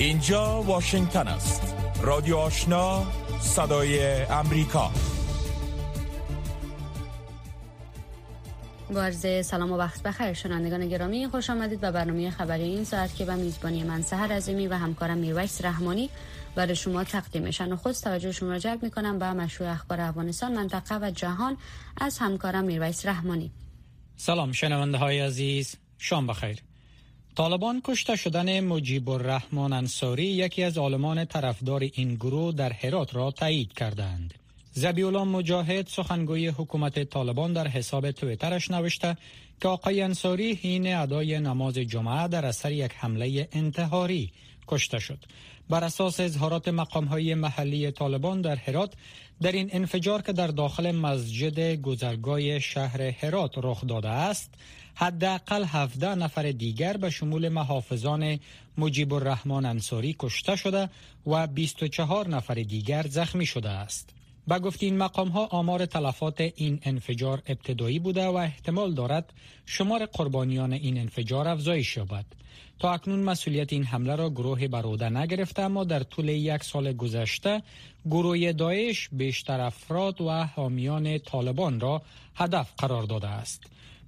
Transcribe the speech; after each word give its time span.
اینجا 0.00 0.62
واشنگتن 0.62 1.28
است. 1.28 1.74
رادیو 2.02 2.36
آشنا 2.36 3.06
صدای 3.40 4.22
امریکا. 4.22 4.90
با 8.94 9.10
سلام 9.42 9.72
و 9.72 9.76
وقت 9.76 10.02
بخیر. 10.02 10.32
شنوندگان 10.32 10.88
گرامی 10.88 11.28
خوش 11.28 11.50
آمدید 11.50 11.80
به 11.80 11.90
برنامه 11.90 12.30
خبری 12.30 12.62
این 12.62 12.84
ساعت 12.84 13.16
که 13.16 13.24
به 13.24 13.34
میزبانی 13.34 13.84
من 13.84 14.02
سهر 14.02 14.32
عظیمی 14.32 14.66
و 14.66 14.74
همکارم 14.74 15.18
میرویس 15.18 15.64
رحمانی 15.64 16.10
برای 16.54 16.76
شما 16.76 17.04
تقدیمشن 17.04 17.72
و 17.72 17.76
خود 17.76 17.92
توجه 17.92 18.32
شما 18.32 18.50
را 18.50 18.58
جلب 18.58 18.82
می‌کنم 18.82 19.18
به 19.18 19.32
مشروع 19.32 19.70
اخبار 19.70 20.00
افغانستان 20.00 20.54
منطقه 20.54 20.98
و 21.02 21.10
جهان 21.10 21.56
از 21.96 22.18
همکارم 22.18 22.64
میرویس 22.64 23.06
رحمانی. 23.06 23.52
سلام 24.16 24.52
شنونده 24.52 24.98
های 24.98 25.20
عزیز. 25.20 25.76
شام 25.98 26.26
بخیر. 26.26 26.69
طالبان 27.36 27.80
کشته 27.84 28.16
شدن 28.16 28.60
مجیب 28.60 29.10
الرحمن 29.10 29.72
انصاری 29.72 30.24
یکی 30.24 30.62
از 30.62 30.78
عالمان 30.78 31.24
طرفدار 31.24 31.80
این 31.94 32.14
گروه 32.14 32.54
در 32.54 32.72
هرات 32.72 33.14
را 33.14 33.30
تایید 33.30 33.72
کردند. 33.72 34.34
زبیولا 34.72 35.24
مجاهد 35.24 35.86
سخنگوی 35.86 36.48
حکومت 36.48 37.04
طالبان 37.04 37.52
در 37.52 37.68
حساب 37.68 38.10
تویترش 38.10 38.70
نوشته 38.70 39.16
که 39.60 39.68
آقای 39.68 40.02
انصاری 40.02 40.52
حین 40.54 40.94
ادای 40.94 41.40
نماز 41.40 41.74
جمعه 41.74 42.28
در 42.28 42.46
اثر 42.46 42.72
یک 42.72 42.92
حمله 42.96 43.48
انتحاری 43.52 44.30
کشته 44.68 44.98
شد. 44.98 45.18
بر 45.70 45.84
اساس 45.84 46.20
اظهارات 46.20 46.68
مقام 46.68 47.04
های 47.04 47.34
محلی 47.34 47.90
طالبان 47.90 48.40
در 48.40 48.56
هرات 48.56 48.92
در 49.42 49.52
این 49.52 49.70
انفجار 49.72 50.22
که 50.22 50.32
در 50.32 50.46
داخل 50.46 50.90
مسجد 50.90 51.80
گذرگاه 51.80 52.58
شهر 52.58 53.02
هرات 53.02 53.52
رخ 53.56 53.86
داده 53.86 54.08
است 54.08 54.54
حداقل 54.94 55.64
17 55.64 56.14
نفر 56.14 56.50
دیگر 56.50 56.96
به 56.96 57.10
شمول 57.10 57.48
محافظان 57.48 58.38
مجیب 58.78 59.14
الرحمن 59.14 59.64
انصاری 59.66 60.16
کشته 60.18 60.56
شده 60.56 60.88
و 61.26 61.46
24 61.46 62.28
نفر 62.28 62.54
دیگر 62.54 63.06
زخمی 63.06 63.46
شده 63.46 63.68
است. 63.68 64.19
با 64.50 64.58
گفت 64.58 64.82
این 64.82 64.98
مقام 64.98 65.28
ها 65.28 65.46
آمار 65.46 65.86
تلفات 65.86 66.40
این 66.40 66.80
انفجار 66.82 67.42
ابتدایی 67.46 67.98
بوده 67.98 68.26
و 68.26 68.34
احتمال 68.34 68.94
دارد 68.94 69.32
شمار 69.66 70.06
قربانیان 70.06 70.72
این 70.72 70.98
انفجار 70.98 71.48
افزایش 71.48 71.96
یابد. 71.96 72.24
تا 72.78 72.92
اکنون 72.92 73.20
مسئولیت 73.20 73.72
این 73.72 73.84
حمله 73.84 74.16
را 74.16 74.30
گروه 74.30 74.68
بروده 74.68 75.08
نگرفته 75.08 75.62
اما 75.62 75.84
در 75.84 76.02
طول 76.02 76.28
یک 76.28 76.64
سال 76.64 76.92
گذشته 76.92 77.62
گروه 78.06 78.52
داعش 78.52 79.08
بیشتر 79.12 79.60
افراد 79.60 80.20
و 80.20 80.44
حامیان 80.46 81.18
طالبان 81.18 81.80
را 81.80 82.02
هدف 82.34 82.72
قرار 82.78 83.02
داده 83.02 83.28
است. 83.28 83.62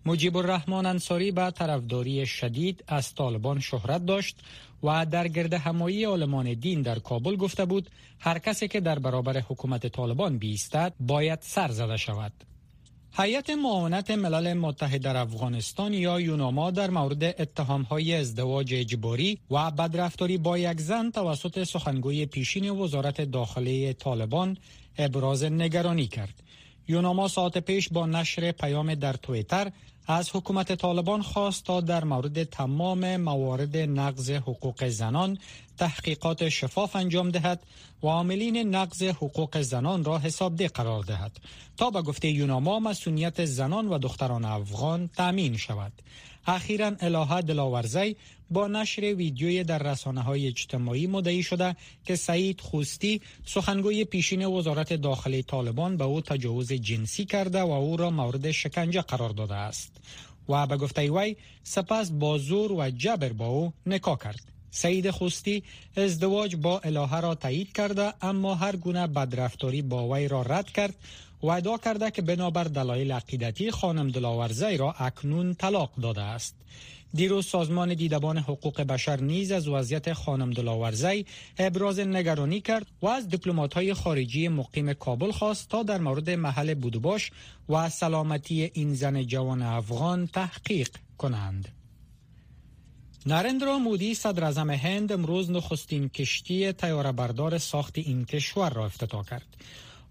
مجیب 0.07 0.37
الرحمن 0.37 0.87
انصاری 0.87 1.31
به 1.31 1.51
طرفداری 1.51 2.27
شدید 2.27 2.85
از 2.89 3.15
طالبان 3.15 3.61
شهرت 3.61 4.07
داشت 4.07 4.37
و 4.83 5.07
در 5.07 5.29
گرد 5.29 5.53
همایی 5.53 6.05
علمان 6.05 6.53
دین 6.55 6.83
در 6.83 6.99
کابل 6.99 7.37
گفته 7.37 7.65
بود 7.65 7.91
هر 8.19 8.39
کسی 8.39 8.69
که 8.69 8.81
در 8.81 8.99
برابر 8.99 9.39
حکومت 9.41 9.87
طالبان 9.87 10.39
بیستد 10.39 10.95
باید 11.01 11.39
سر 11.43 11.71
زده 11.71 11.97
شود. 11.97 12.33
هیئت 13.17 13.51
معاونت 13.51 14.11
ملل 14.11 14.55
متحد 14.55 15.03
در 15.03 15.17
افغانستان 15.17 15.95
یا 15.95 16.21
یوناما 16.21 16.71
در 16.71 16.91
مورد 16.91 17.25
اتهامهای 17.25 18.15
ازدواج 18.15 18.75
اجباری 18.75 19.39
و 19.51 19.71
بدرفتاری 19.71 20.39
با 20.39 20.59
یک 20.59 20.81
زن 20.81 21.11
توسط 21.11 21.65
سخنگوی 21.65 22.27
پیشین 22.27 22.71
وزارت 22.71 23.21
داخلی 23.21 23.93
طالبان 23.93 24.57
ابراز 24.99 25.45
نگرانی 25.45 26.07
کرد. 26.07 26.43
یوناما 26.93 27.29
ساعت 27.29 27.59
پیش 27.59 27.89
با 27.89 28.07
نشر 28.07 28.53
پیام 28.53 28.95
در 28.95 29.13
تویتر 29.13 29.73
از 30.07 30.31
حکومت 30.37 30.73
طالبان 30.75 31.23
خواست 31.23 31.65
تا 31.65 31.81
در 31.81 32.05
مورد 32.05 32.45
تمام 32.45 33.17
موارد 33.17 33.77
نقض 33.77 34.31
حقوق 34.31 34.89
زنان 34.89 35.39
تحقیقات 35.79 36.49
شفاف 36.49 36.97
انجام 36.97 37.31
دهد 37.31 37.63
و 38.03 38.07
عاملین 38.07 38.57
نقض 38.75 39.03
حقوق 39.03 39.61
زنان 39.61 40.05
را 40.05 40.19
حسابده 40.19 40.69
قرار 40.69 41.05
دهد. 41.05 41.33
تا 41.77 41.91
به 41.91 42.03
گفته 42.03 42.29
یوناما 42.29 42.79
مسئولیت 42.81 43.45
زنان 43.45 43.89
و 43.89 43.99
دختران 43.99 44.45
افغان 44.45 45.11
تامین 45.17 45.57
شود. 45.57 45.93
اخیرا 46.47 46.93
الهه 47.01 47.41
دلاورزی 47.41 48.17
با 48.51 48.69
نشر 48.69 49.03
ویدیوی 49.03 49.65
در 49.65 49.79
رسانه 49.79 50.21
های 50.21 50.47
اجتماعی 50.47 51.07
مدعی 51.07 51.43
شده 51.43 51.77
که 52.05 52.17
سعید 52.17 52.61
خوستی 52.61 53.21
سخنگوی 53.45 54.05
پیشین 54.05 54.47
وزارت 54.47 54.93
داخلی 54.93 55.43
طالبان 55.43 55.97
به 55.97 56.05
او 56.05 56.21
تجاوز 56.21 56.73
جنسی 56.73 57.25
کرده 57.25 57.63
و 57.63 57.71
او 57.71 57.97
را 57.97 58.11
مورد 58.11 58.51
شکنجه 58.51 59.03
قرار 59.03 59.31
داده 59.31 59.55
است. 59.55 59.93
و 60.49 60.67
به 60.67 60.77
گفته 60.77 61.11
وی 61.11 61.37
سپس 61.63 62.11
با 62.11 62.39
زور 62.39 62.73
و 62.73 62.91
جبر 62.91 63.33
با 63.33 63.47
او 63.47 63.73
نکاح 63.87 64.19
کرد. 64.19 64.41
سعید 64.71 65.11
خوستی 65.11 65.63
ازدواج 65.97 66.57
با 66.57 66.79
الهه 66.79 67.21
را 67.21 67.35
تایید 67.35 67.73
کرده 67.73 68.15
اما 68.23 68.55
هر 68.55 68.77
گونه 68.77 69.07
بدرفتاری 69.07 69.83
با 69.83 70.09
وی 70.09 70.29
را 70.29 70.43
رد 70.43 70.71
کرد 70.71 70.95
و 71.43 71.47
ادعا 71.47 71.79
کرده 71.79 72.11
که 72.11 72.23
بنابر 72.23 72.65
دلایل 72.65 73.13
عقیدتی 73.13 73.71
خانم 73.71 74.09
دلاورزی 74.09 74.77
را 74.77 74.93
اکنون 74.93 75.55
طلاق 75.55 75.91
داده 76.03 76.23
است 76.23 76.55
دیروز 77.15 77.47
سازمان 77.47 77.95
دیدبان 77.95 78.39
حقوق 78.39 78.81
بشر 78.81 79.21
نیز 79.21 79.53
از 79.53 79.69
وضعیت 79.69 80.13
خانم 80.13 80.51
دلاورزی 80.51 81.27
ابراز 81.59 82.01
نگرانی 82.01 82.61
کرد 82.61 82.87
و 83.03 83.07
از 83.07 83.29
های 83.75 83.95
خارجی 83.95 84.49
مقیم 84.49 84.93
کابل 84.93 85.31
خواست 85.31 85.69
تا 85.69 85.83
در 85.83 85.99
مورد 85.99 86.31
محل 86.31 86.75
بودباش 86.75 87.31
و 87.69 87.89
سلامتی 87.89 88.71
این 88.75 88.95
زن 88.95 89.23
جوان 89.23 89.63
افغان 89.63 90.27
تحقیق 90.27 90.89
کنند. 91.19 91.69
نرندرا 93.27 93.79
مودی 93.79 94.15
صدر 94.15 94.45
اعظم 94.45 94.71
هند 94.71 95.13
امروز 95.13 95.51
نخستین 95.51 96.09
کشتی 96.09 96.73
بردار 96.73 97.59
ساخت 97.59 97.99
این 97.99 98.25
کشور 98.25 98.71
را 98.71 98.85
افتتاح 98.85 99.25
کرد. 99.25 99.47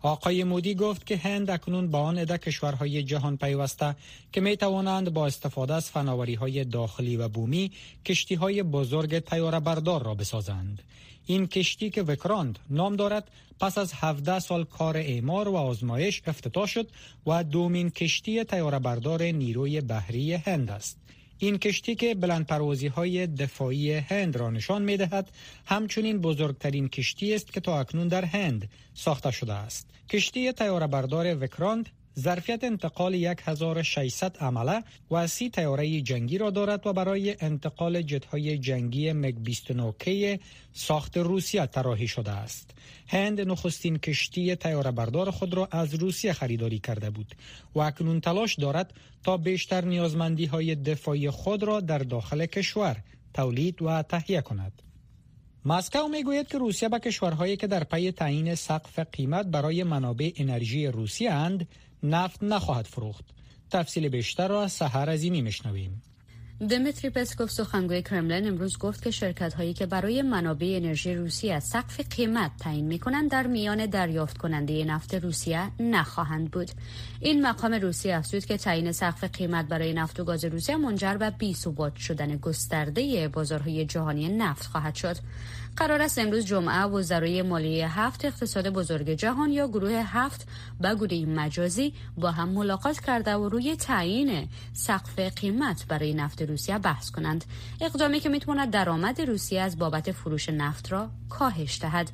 آقای 0.01 0.43
مودی 0.43 0.75
گفت 0.75 1.05
که 1.05 1.17
هند 1.17 1.49
اکنون 1.49 1.91
با 1.91 1.99
آن 1.99 2.17
عده 2.17 2.37
کشورهای 2.37 3.03
جهان 3.03 3.37
پیوسته 3.37 3.95
که 4.31 4.41
می 4.41 4.57
توانند 4.57 5.13
با 5.13 5.27
استفاده 5.27 5.73
از 5.73 5.89
فناوری 5.89 6.33
های 6.33 6.63
داخلی 6.63 7.17
و 7.17 7.27
بومی 7.27 7.71
کشتی 8.05 8.35
های 8.35 8.63
بزرگ 8.63 9.19
تیاره 9.19 9.59
بردار 9.59 10.03
را 10.03 10.15
بسازند. 10.15 10.83
این 11.25 11.47
کشتی 11.47 11.89
که 11.89 12.03
وکراند 12.03 12.59
نام 12.69 12.95
دارد 12.95 13.31
پس 13.59 13.77
از 13.77 13.93
17 13.93 14.39
سال 14.39 14.63
کار 14.63 14.97
اعمار 14.97 15.47
و 15.47 15.55
آزمایش 15.55 16.21
افتتاح 16.27 16.65
شد 16.65 16.87
و 17.27 17.43
دومین 17.43 17.89
کشتی 17.89 18.43
تیاره 18.43 18.79
بردار 18.79 19.23
نیروی 19.23 19.81
بحری 19.81 20.33
هند 20.33 20.71
است. 20.71 20.97
این 21.43 21.57
کشتی 21.57 21.95
که 21.95 22.15
بلند 22.15 22.45
پروازی 22.45 22.87
های 22.87 23.27
دفاعی 23.27 23.93
هند 23.93 24.37
را 24.37 24.49
نشان 24.49 24.81
می 24.81 24.97
دهد 24.97 25.31
همچنین 25.65 26.21
بزرگترین 26.21 26.89
کشتی 26.89 27.33
است 27.33 27.53
که 27.53 27.59
تا 27.59 27.79
اکنون 27.79 28.07
در 28.07 28.25
هند 28.25 28.69
ساخته 28.93 29.31
شده 29.31 29.53
است. 29.53 29.87
کشتی 30.09 30.51
تیاره 30.51 30.87
بردار 30.87 31.43
وکراند 31.43 31.89
ظرفیت 32.19 32.63
انتقال 32.63 33.15
1600 33.15 34.37
عمله 34.37 34.83
و 35.11 35.27
سی 35.27 35.49
تیاره 35.49 36.01
جنگی 36.01 36.37
را 36.37 36.49
دارد 36.49 36.87
و 36.87 36.93
برای 36.93 37.35
انتقال 37.39 38.01
جتهای 38.01 38.57
جنگی 38.57 39.13
مگ 39.13 39.35
29 39.35 40.39
ساخت 40.73 41.17
روسیه 41.17 41.65
طراحی 41.65 42.07
شده 42.07 42.31
است. 42.31 42.71
هند 43.07 43.41
نخستین 43.41 43.97
کشتی 43.97 44.55
تیاره 44.55 44.91
بردار 44.91 45.31
خود 45.31 45.53
را 45.53 45.67
از 45.71 45.93
روسیه 45.93 46.33
خریداری 46.33 46.79
کرده 46.79 47.09
بود 47.09 47.35
و 47.75 47.79
اکنون 47.79 48.21
تلاش 48.21 48.55
دارد 48.55 48.93
تا 49.23 49.37
بیشتر 49.37 49.85
نیازمندی 49.85 50.45
های 50.45 50.75
دفاعی 50.75 51.29
خود 51.29 51.63
را 51.63 51.79
در 51.79 51.97
داخل 51.97 52.45
کشور 52.45 52.97
تولید 53.33 53.81
و 53.81 54.03
تهیه 54.03 54.41
کند. 54.41 54.81
مسکو 55.65 56.07
می‌گوید 56.07 56.47
که 56.47 56.57
روسیه 56.57 56.89
به 56.89 56.99
کشورهایی 56.99 57.57
که 57.57 57.67
در 57.67 57.83
پی 57.83 58.11
تعیین 58.11 58.55
سقف 58.55 58.99
قیمت 58.99 59.45
برای 59.45 59.83
منابع 59.83 60.31
انرژی 60.35 60.87
روسیه 60.87 61.31
اند 61.31 61.67
نفت 62.03 62.43
نخواهد 62.43 62.85
فروخت. 62.85 63.25
تفصیل 63.71 64.09
بیشتر 64.09 64.47
را 64.47 64.63
از 64.63 64.71
سحر 64.71 65.09
عظیمی 65.09 65.41
میشنویم. 65.41 66.01
دمیتری 66.69 67.09
پسکوف 67.09 67.51
سخنگوی 67.51 68.01
کرملین 68.01 68.47
امروز 68.47 68.77
گفت 68.77 69.03
که 69.03 69.11
شرکت 69.11 69.53
هایی 69.53 69.73
که 69.73 69.85
برای 69.85 70.21
منابع 70.21 70.73
انرژی 70.81 71.15
روسیه 71.15 71.59
سقف 71.59 71.99
قیمت 72.15 72.51
تعیین 72.59 72.85
می 72.85 72.99
کنند 72.99 73.31
در 73.31 73.47
میان 73.47 73.85
دریافت 73.85 74.37
کننده 74.37 74.85
نفت 74.85 75.13
روسیه 75.13 75.71
نخواهند 75.79 76.51
بود. 76.51 76.71
این 77.19 77.47
مقام 77.47 77.73
روسیه 77.73 78.15
افزود 78.15 78.45
که 78.45 78.57
تعیین 78.57 78.91
سقف 78.91 79.23
قیمت 79.23 79.67
برای 79.67 79.93
نفت 79.93 80.19
و 80.19 80.23
گاز 80.23 80.45
روسیه 80.45 80.75
منجر 80.75 81.17
به 81.17 81.29
بی 81.29 81.55
شدن 81.97 82.37
گسترده 82.37 83.27
بازارهای 83.27 83.85
جهانی 83.85 84.29
نفت 84.29 84.65
خواهد 84.65 84.95
شد. 84.95 85.17
قرار 85.77 86.01
است 86.01 86.19
امروز 86.19 86.45
جمعه 86.45 86.83
وزرای 86.83 87.41
مالیه 87.41 87.99
هفت 87.99 88.25
اقتصاد 88.25 88.69
بزرگ 88.69 89.09
جهان 89.09 89.51
یا 89.51 89.67
گروه 89.67 89.91
هفت 89.91 90.47
و 90.79 90.95
گروه 90.95 91.25
مجازی 91.25 91.93
با 92.17 92.31
هم 92.31 92.49
ملاقات 92.49 92.99
کرده 92.99 93.35
و 93.35 93.49
روی 93.49 93.75
تعیین 93.75 94.47
سقف 94.73 95.19
قیمت 95.19 95.85
برای 95.87 96.13
نفت 96.13 96.41
روسیه 96.41 96.77
بحث 96.77 97.11
کنند. 97.11 97.45
اقدامی 97.81 98.19
که 98.19 98.29
می‌تواند 98.29 98.71
درآمد 98.71 99.21
روسیه 99.21 99.61
از 99.61 99.79
بابت 99.79 100.11
فروش 100.11 100.49
نفت 100.49 100.91
را 100.91 101.09
کاهش 101.29 101.81
دهد. 101.81 102.11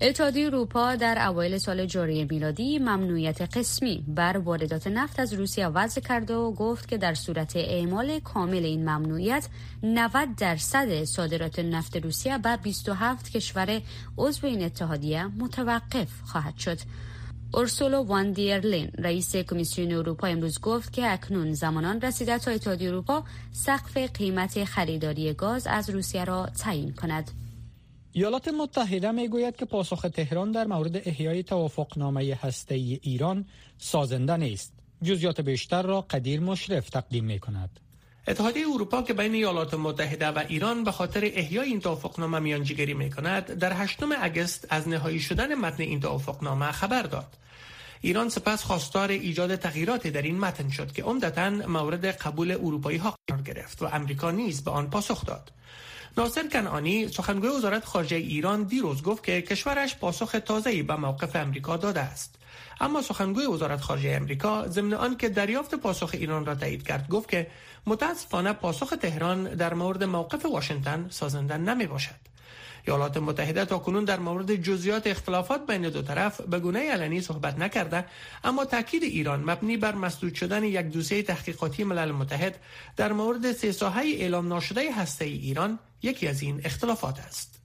اتحادیه 0.00 0.46
اروپا 0.46 0.94
در 0.94 1.26
اوایل 1.26 1.58
سال 1.58 1.86
جاری 1.86 2.24
میلادی 2.24 2.78
ممنوعیت 2.78 3.56
قسمی 3.56 4.04
بر 4.08 4.38
واردات 4.38 4.86
نفت 4.86 5.20
از 5.20 5.32
روسیه 5.32 5.66
وضع 5.66 6.00
کرده 6.00 6.34
و 6.34 6.52
گفت 6.52 6.88
که 6.88 6.98
در 6.98 7.14
صورت 7.14 7.56
اعمال 7.56 8.20
کامل 8.20 8.64
این 8.64 8.90
ممنوعیت 8.90 9.48
90 9.82 10.34
درصد 10.36 11.04
صادرات 11.04 11.58
نفت 11.58 11.96
روسیه 11.96 12.38
به 12.38 12.56
27 12.56 13.30
کشور 13.30 13.82
عضو 14.18 14.46
این 14.46 14.62
اتحادیه 14.64 15.24
متوقف 15.26 16.08
خواهد 16.24 16.56
شد. 16.56 16.78
اورسولو 17.54 18.02
وان 18.02 18.32
دیرلین 18.32 18.90
رئیس 18.98 19.36
کمیسیون 19.36 19.92
اروپا 19.92 20.26
امروز 20.26 20.60
گفت 20.60 20.92
که 20.92 21.12
اکنون 21.12 21.52
زمانان 21.52 22.00
رسیده 22.00 22.38
تا 22.38 22.50
اتحادیه 22.50 22.88
اروپا 22.88 23.24
سقف 23.52 23.96
قیمت 23.96 24.64
خریداری 24.64 25.32
گاز 25.32 25.66
از 25.66 25.90
روسیه 25.90 26.24
را 26.24 26.46
تعیین 26.46 26.92
کند. 26.92 27.30
ایالات 28.18 28.48
متحده 28.48 29.10
می 29.10 29.28
گوید 29.28 29.56
که 29.56 29.64
پاسخ 29.64 30.06
تهران 30.14 30.52
در 30.52 30.66
مورد 30.66 31.08
احیای 31.08 31.42
توافقنامه 31.42 32.38
هسته 32.42 32.74
ای 32.74 33.00
ایران 33.02 33.46
سازنده 33.78 34.36
نیست. 34.36 34.72
جزیات 35.02 35.40
بیشتر 35.40 35.82
را 35.82 36.00
قدیر 36.00 36.40
مشرف 36.40 36.90
تقدیم 36.90 37.24
می 37.24 37.38
کند. 37.38 37.80
اتحادیه 38.28 38.68
اروپا 38.74 39.02
که 39.02 39.14
بین 39.14 39.34
ایالات 39.34 39.74
متحده 39.74 40.26
و 40.26 40.44
ایران 40.48 40.84
به 40.84 40.92
خاطر 40.92 41.24
احیای 41.24 41.68
این 41.68 41.80
توافقنامه 41.80 42.38
میانجیگری 42.38 42.94
می 42.94 43.10
کند 43.10 43.52
در 43.52 43.72
8 43.72 43.98
اگست 44.20 44.66
از 44.70 44.88
نهایی 44.88 45.20
شدن 45.20 45.54
متن 45.54 45.82
این 45.82 46.00
توافقنامه 46.00 46.72
خبر 46.72 47.02
داد. 47.02 47.36
ایران 48.00 48.28
سپس 48.28 48.64
خواستار 48.64 49.10
ایجاد 49.10 49.56
تغییراتی 49.56 50.10
در 50.10 50.22
این 50.22 50.38
متن 50.38 50.68
شد 50.70 50.92
که 50.92 51.02
عمدتا 51.02 51.50
مورد 51.50 52.04
قبول 52.06 52.50
اروپایی 52.50 52.98
ها 52.98 53.14
قرار 53.28 53.42
گرفت 53.42 53.82
و 53.82 53.86
امریکا 53.92 54.30
نیز 54.30 54.64
به 54.64 54.70
آن 54.70 54.90
پاسخ 54.90 55.24
داد. 55.26 55.52
ناصر 56.18 56.48
کنعانی 56.48 57.08
سخنگوی 57.08 57.48
وزارت 57.48 57.84
خارجه 57.84 58.16
ایران 58.16 58.62
دیروز 58.62 59.02
گفت 59.02 59.24
که 59.24 59.42
کشورش 59.42 59.96
پاسخ 59.96 60.36
تازه‌ای 60.46 60.82
به 60.82 60.96
موقف 60.96 61.36
امریکا 61.36 61.76
داده 61.76 62.00
است. 62.00 62.34
اما 62.80 63.02
سخنگوی 63.02 63.46
وزارت 63.46 63.80
خارجه 63.80 64.10
امریکا 64.10 64.68
ضمن 64.68 64.94
آنکه 64.94 65.28
دریافت 65.28 65.74
پاسخ 65.74 66.10
ایران 66.12 66.46
را 66.46 66.54
تایید 66.54 66.82
کرد 66.82 67.08
گفت 67.08 67.28
که 67.28 67.46
متاسفانه 67.86 68.52
پاسخ 68.52 68.94
تهران 69.02 69.44
در 69.44 69.74
مورد 69.74 70.04
موقف 70.04 70.46
واشنگتن 70.46 71.06
سازنده 71.10 71.56
نمی 71.56 71.86
باشد 71.86 72.27
ایالات 72.88 73.16
متحده 73.16 73.64
تا 73.64 73.78
کنون 73.78 74.04
در 74.04 74.18
مورد 74.18 74.54
جزئیات 74.54 75.06
اختلافات 75.06 75.66
بین 75.66 75.88
دو 75.88 76.02
طرف 76.02 76.40
به 76.40 76.60
گونه 76.60 76.90
علنی 76.90 77.20
صحبت 77.20 77.58
نکرده 77.58 78.04
اما 78.44 78.64
تاکید 78.64 79.02
ایران 79.02 79.40
مبنی 79.50 79.76
بر 79.76 79.94
مسدود 79.94 80.34
شدن 80.34 80.64
یک 80.64 80.86
دوسیه 80.86 81.22
تحقیقاتی 81.22 81.84
ملل 81.84 82.12
متحد 82.12 82.56
در 82.96 83.12
مورد 83.12 83.52
سه 83.52 83.72
ساحه 83.72 84.02
اعلام 84.02 84.48
ناشده 84.48 84.92
هسته 84.92 85.24
ای 85.24 85.32
ایران 85.32 85.78
یکی 86.02 86.28
از 86.28 86.42
این 86.42 86.60
اختلافات 86.64 87.18
است 87.18 87.58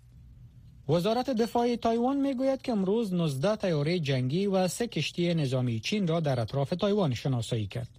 وزارت 0.89 1.29
دفاع 1.29 1.75
تایوان 1.75 2.17
می‌گوید 2.17 2.61
که 2.61 2.71
امروز 2.71 3.13
19 3.13 3.55
تیاره 3.55 3.99
جنگی 3.99 4.47
و 4.47 4.67
سه 4.67 4.87
کشتی 4.87 5.33
نظامی 5.33 5.79
چین 5.79 6.07
را 6.07 6.19
در 6.19 6.39
اطراف 6.39 6.69
تایوان 6.69 7.13
شناسایی 7.13 7.67
کرد. 7.67 7.89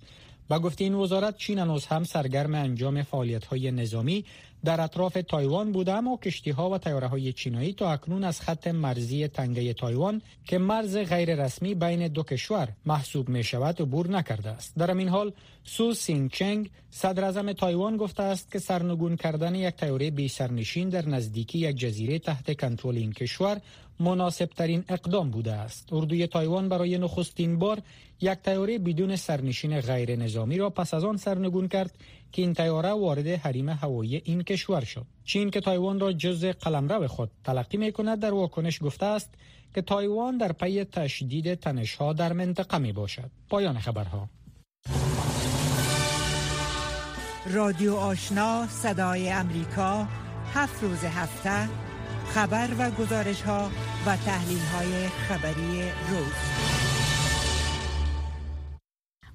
گفته 0.58 0.84
این 0.84 0.94
وزارت 0.94 1.36
چین 1.36 1.58
هنوز 1.58 1.86
هم 1.86 2.04
سرگرم 2.04 2.54
انجام 2.54 3.02
فعالیت 3.02 3.44
های 3.44 3.70
نظامی 3.70 4.24
در 4.64 4.80
اطراف 4.80 5.18
تایوان 5.28 5.72
بوده 5.72 5.92
اما 5.92 6.16
کشتی 6.16 6.50
ها 6.50 6.70
و 6.70 6.78
تیاره 6.78 7.06
های 7.06 7.32
چینایی 7.32 7.72
تا 7.72 7.92
اکنون 7.92 8.24
از 8.24 8.40
خط 8.40 8.66
مرزی 8.66 9.28
تنگه 9.28 9.72
تایوان 9.72 10.22
که 10.44 10.58
مرز 10.58 10.96
غیر 10.96 11.44
رسمی 11.44 11.74
بین 11.74 12.08
دو 12.08 12.22
کشور 12.22 12.68
محسوب 12.86 13.28
می 13.28 13.44
شود 13.44 13.82
عبور 13.82 14.10
نکرده 14.10 14.50
است. 14.50 14.78
در 14.78 14.90
این 14.96 15.08
حال 15.08 15.32
سو 15.64 15.94
سینگ 15.94 16.30
چنگ 16.30 16.70
صدر 16.90 17.52
تایوان 17.52 17.96
گفته 17.96 18.22
است 18.22 18.52
که 18.52 18.58
سرنگون 18.58 19.16
کردن 19.16 19.54
یک 19.54 19.74
تیاره 19.74 20.10
بی 20.10 20.28
سرنشین 20.28 20.88
در 20.88 21.08
نزدیکی 21.08 21.58
یک 21.58 21.76
جزیره 21.76 22.18
تحت 22.18 22.60
کنترل 22.60 22.96
این 22.96 23.12
کشور 23.12 23.60
مناسب 24.00 24.46
ترین 24.46 24.84
اقدام 24.88 25.30
بوده 25.30 25.52
است. 25.52 25.92
اردوی 25.92 26.26
تایوان 26.26 26.68
برای 26.68 26.98
نخستین 26.98 27.58
بار 27.58 27.78
یک 28.20 28.38
تیاره 28.38 28.78
بدون 28.78 29.16
سرنشین 29.16 29.80
غیر 29.80 30.16
نظامی 30.16 30.58
را 30.58 30.70
پس 30.70 30.94
از 30.94 31.04
آن 31.04 31.16
سرنگون 31.16 31.68
کرد 31.68 31.98
که 32.32 32.42
این 32.42 32.54
تیاره 32.54 32.88
وارد 32.88 33.26
حریم 33.26 33.68
هوایی 33.68 34.22
این 34.24 34.42
کشور 34.42 34.84
شد. 34.84 35.06
چین 35.24 35.50
که 35.50 35.60
تایوان 35.60 36.00
را 36.00 36.12
جز 36.12 36.44
قلمرو 36.44 37.08
خود 37.08 37.30
تلقی 37.44 37.78
می 37.78 37.92
کند 37.92 38.20
در 38.20 38.34
واکنش 38.34 38.82
گفته 38.82 39.06
است 39.06 39.34
که 39.74 39.82
تایوان 39.82 40.38
در 40.38 40.52
پی 40.52 40.84
تشدید 40.84 41.54
تنشها 41.54 42.12
در 42.12 42.32
منطقه 42.32 42.78
می 42.78 42.92
باشد. 42.92 43.30
پایان 43.48 43.78
خبرها. 43.78 44.28
رادیو 47.50 47.94
آشنا 47.94 48.66
صدای 48.66 49.30
امریکا 49.30 50.08
هفت 50.54 50.82
روز 50.82 51.04
هفته 51.04 51.68
خبر 52.28 52.68
و 52.78 52.90
گزارش 52.90 53.42
ها 53.42 53.70
و 54.06 54.16
تحلیل 54.16 54.58
های 54.58 55.08
خبری 55.08 55.82
روز. 56.10 56.32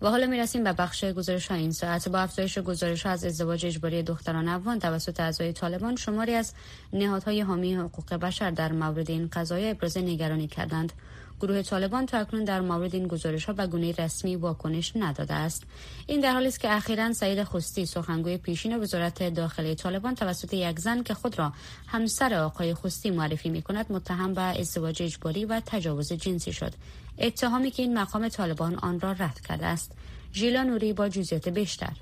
و 0.02 0.10
حالا 0.10 0.28
می‌رسیم 0.28 0.64
به 0.64 0.74
بخش 0.74 1.06
گزارش 1.06 1.48
های 1.48 1.60
این 1.60 1.72
ساعت. 1.72 2.10
با 2.10 2.20
افزایش 2.20 2.60
گزارش 2.60 3.06
ها 3.06 3.12
از 3.12 3.26
ازدواج 3.26 3.66
اجباری 3.66 4.04
دختران 4.04 4.48
افغان 4.48 4.80
توسط 4.80 5.20
اعضای 5.20 5.54
طالبان 5.54 5.96
شماری 5.96 6.34
از 6.34 6.54
نهادهای 6.94 7.42
حامی 7.42 7.76
حقوق 7.76 8.14
بشر 8.14 8.52
در 8.52 8.72
مورد 8.72 9.12
این 9.12 9.30
قضایای 9.34 9.72
ابراز 9.72 9.98
نگرانی 9.98 10.48
کردند. 10.48 10.94
گروه 11.40 11.62
طالبان 11.62 12.06
تا 12.06 12.18
اکنون 12.18 12.44
در 12.44 12.62
مورد 12.62 12.96
این 12.96 13.08
گزارش 13.08 13.46
ها 13.46 13.54
به 13.54 13.68
گونه 13.68 13.92
رسمی 13.92 14.36
واکنش 14.36 14.94
نداده 14.96 15.34
است. 15.34 15.64
این 16.08 16.20
در 16.20 16.34
حالی 16.34 16.48
است 16.48 16.60
که 16.60 16.72
اخیرا 16.72 17.14
سعید 17.14 17.44
خستی 17.44 17.86
سخنگوی 17.86 18.38
پیشین 18.38 18.80
وزارت 18.80 19.34
داخلی 19.34 19.76
طالبان 19.76 20.16
توسط 20.16 20.54
یک 20.54 20.80
زن 20.80 21.04
که 21.04 21.14
خود 21.14 21.40
را 21.40 21.54
همسر 21.88 22.34
آقای 22.34 22.74
خستی 22.74 23.12
معرفی 23.12 23.50
می 23.50 23.62
کند 23.62 23.92
متهم 23.92 24.34
به 24.34 24.42
ازدواج 24.42 25.04
اجباری 25.04 25.46
و 25.46 25.62
تجاوز 25.66 26.14
جنسی 26.14 26.54
شد. 26.54 26.74
اتهامی 27.18 27.72
که 27.72 27.84
این 27.84 27.98
مقام 27.98 28.30
طالبان 28.30 28.76
آن 28.76 29.00
را 29.00 29.12
رد 29.12 29.40
کرده 29.40 29.66
است. 29.66 29.92
ژیلا 30.34 30.64
نوری 30.64 30.94
با 30.94 31.10
جزئیات 31.10 31.50
بیشتر. 31.50 31.94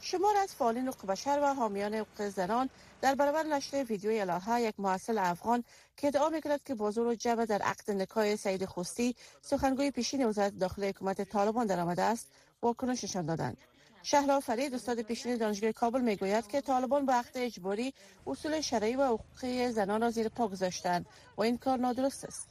شمار 0.00 0.36
از 0.36 0.54
فعالین 0.54 0.88
حقوق 0.88 1.10
بشر 1.10 1.40
و 1.42 1.54
حامیان 1.54 1.94
حقوق 1.94 2.28
زنان 2.28 2.70
در 3.02 3.14
برابر 3.14 3.42
نشر 3.42 3.84
ویدیوی 3.88 4.20
الهه 4.20 4.60
یک 4.60 4.74
محصل 4.78 5.18
افغان 5.18 5.64
که 5.96 6.06
ادعا 6.06 6.28
می‌کند 6.28 6.62
که 6.62 6.74
بازور 6.74 7.06
و 7.06 7.14
جبه 7.14 7.46
در 7.46 7.62
عقد 7.62 7.90
نکای 7.90 8.36
سعید 8.36 8.66
خستی 8.66 9.16
سخنگوی 9.42 9.90
پیشین 9.90 10.26
وزارت 10.26 10.58
داخلی 10.58 10.88
حکومت 10.88 11.22
طالبان 11.22 11.66
درآمده 11.66 12.02
است. 12.02 12.28
واکنش 12.62 13.04
نشان 13.04 13.26
دادند 13.26 13.56
شهلا 14.02 14.40
فرید 14.40 14.74
استاد 14.74 15.02
پیشین 15.02 15.36
دانشگاه 15.36 15.72
کابل 15.72 16.00
می‌گوید 16.00 16.46
که 16.46 16.60
طالبان 16.60 17.06
با 17.06 17.12
عقد 17.12 17.30
اجباری 17.34 17.94
اصول 18.26 18.60
شرعی 18.60 18.96
و 18.96 19.04
حقوقی 19.04 19.70
زنان 19.70 20.00
را 20.00 20.10
زیر 20.10 20.28
پا 20.28 20.48
گذاشتند. 20.48 21.06
و 21.36 21.42
این 21.42 21.58
کار 21.58 21.78
نادرست 21.78 22.24
است. 22.24 22.48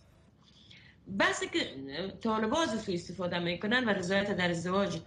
بحثی 1.20 1.48
که 1.48 1.76
طالبان 2.24 2.70
از 2.70 2.82
سو 2.82 2.92
استفاده 2.92 3.40
می‌کنن 3.40 3.86
و 3.86 3.90
رضایت 3.90 4.38
در 4.38 4.50
ازدواج 4.50 5.00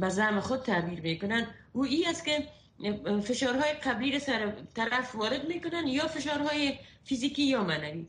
به 0.00 0.08
زعم 0.08 0.40
خود 0.40 0.62
تعبیر 0.62 1.00
می‌کنن 1.00 1.46
او 1.72 1.84
ای 1.84 2.04
است 2.06 2.24
که 2.24 2.48
فشارهای 3.24 3.72
قبلی 3.72 4.12
را 4.12 4.18
سر 4.18 4.52
طرف 4.74 5.14
وارد 5.14 5.48
می‌کنن 5.48 5.86
یا 5.86 6.08
فشارهای 6.08 6.78
فیزیکی 7.04 7.42
یا 7.42 7.64
معنوی. 7.64 8.06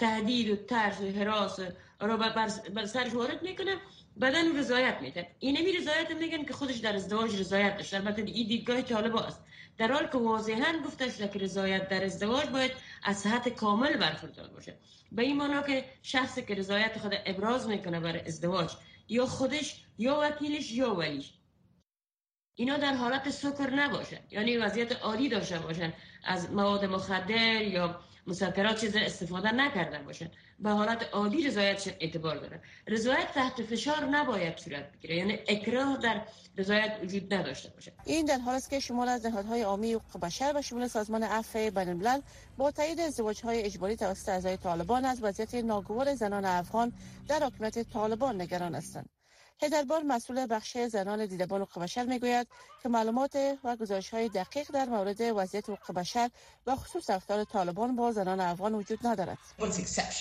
تهدید 0.00 0.50
و 0.50 0.56
ترس 0.56 1.00
و 1.00 1.04
حراس 1.04 1.60
را 2.00 2.16
بر 2.16 2.86
سرش 2.86 3.14
وارد 3.14 3.42
می‌کنن 3.42 3.76
بدن 4.20 4.58
رضایت 4.58 4.98
میده. 5.00 5.26
اینمی 5.38 5.72
رضایت 5.72 6.10
میگن 6.10 6.44
که 6.44 6.52
خودش 6.52 6.76
در 6.76 6.96
ازدواج 6.96 7.40
رضایت 7.40 7.76
داشته. 7.76 7.96
البته 7.96 8.22
این 8.22 8.48
دیدگاه 8.48 8.82
طالب 8.82 9.16
است. 9.16 9.44
در 9.78 9.92
حال 9.92 10.06
که 10.06 10.18
واضحا 10.18 10.78
گفته 10.86 11.10
شده 11.10 11.28
که 11.28 11.38
رضایت 11.38 11.88
در 11.88 12.04
ازدواج 12.04 12.46
باید 12.46 12.72
از 13.02 13.18
صحت 13.18 13.48
کامل 13.48 13.96
برخوردار 13.96 14.48
باشه. 14.48 14.76
به 15.12 15.22
این 15.22 15.36
معنا 15.36 15.62
که 15.62 15.84
شخصی 16.02 16.42
که 16.42 16.54
رضایت 16.54 16.98
خود 16.98 17.12
ابراز 17.26 17.68
می‌کنه 17.68 18.00
بر 18.00 18.16
ازدواج 18.26 18.72
یا 19.08 19.26
خودش 19.26 19.84
یا 19.98 20.20
وکیلش 20.22 20.72
یا 20.72 20.94
ولیش. 20.94 21.32
اینا 22.58 22.76
در 22.76 22.94
حالت 22.94 23.30
سکر 23.30 23.70
نباشن. 23.70 24.18
یعنی 24.30 24.56
وضعیت 24.56 24.92
عالی 24.92 25.28
داشته 25.28 25.58
باشن. 25.58 25.92
از 26.24 26.50
مواد 26.50 26.84
مخدر 26.84 27.62
یا 27.62 28.00
مسکرات 28.26 28.80
چیز 28.80 28.96
استفاده 28.96 29.52
نکرده 29.52 29.98
باشن. 29.98 30.30
به 30.58 30.70
حالت 30.70 31.08
عالی 31.12 31.46
رضایت 31.46 31.94
اعتبار 32.00 32.36
داره 32.36 32.60
رضایت 32.86 33.32
تحت 33.34 33.62
فشار 33.62 34.04
نباید 34.04 34.58
صورت 34.58 34.92
بگیره. 34.92 35.16
یعنی 35.16 35.38
اکراه 35.48 35.96
در 35.96 36.22
رضایت 36.56 36.98
وجود 37.02 37.34
نداشته 37.34 37.68
باشه. 37.70 37.92
این 38.04 38.26
در 38.26 38.38
حال 38.38 38.54
است 38.54 38.70
که 38.70 38.80
شمال 38.80 39.08
از 39.08 39.26
نهادهای 39.26 39.62
عامی 39.62 39.92
حقوق 39.92 40.20
بشر 40.22 40.52
و 40.56 40.62
شمول 40.62 40.86
سازمان 40.86 41.22
عفو 41.22 41.70
بین 41.70 41.88
الملل 41.88 42.20
با 42.56 42.70
تایید 42.70 42.98
های 43.44 43.62
اجباری 43.62 43.96
توسط 43.96 44.28
اعضای 44.28 44.56
طالبان 44.56 45.04
از 45.04 45.22
وضعیت 45.22 45.54
ناگوار 45.54 46.14
زنان 46.14 46.44
افغان 46.44 46.92
در 47.28 47.42
حکومت 47.44 47.92
طالبان 47.92 48.40
نگران 48.40 48.74
هستند. 48.74 49.17
هدربار 49.62 50.02
مسئول 50.02 50.46
بخش 50.50 50.78
زنان 50.78 51.26
دیدبان 51.26 51.60
حقوق 51.60 51.82
بشر 51.82 52.04
می‌گوید 52.04 52.46
که 52.82 52.88
معلومات 52.88 53.36
و 53.64 53.76
گزارش 53.76 54.10
های 54.10 54.28
دقیق 54.28 54.70
در 54.70 54.84
مورد 54.84 55.20
وضعیت 55.20 55.70
حقوق 55.70 55.96
بشر 55.96 56.30
و 56.66 56.76
خصوص 56.76 57.10
رفتار 57.10 57.44
طالبان 57.44 57.96
با 57.96 58.12
زنان 58.12 58.40
افغان 58.40 58.74
وجود 58.74 58.98
ندارد. 59.06 59.38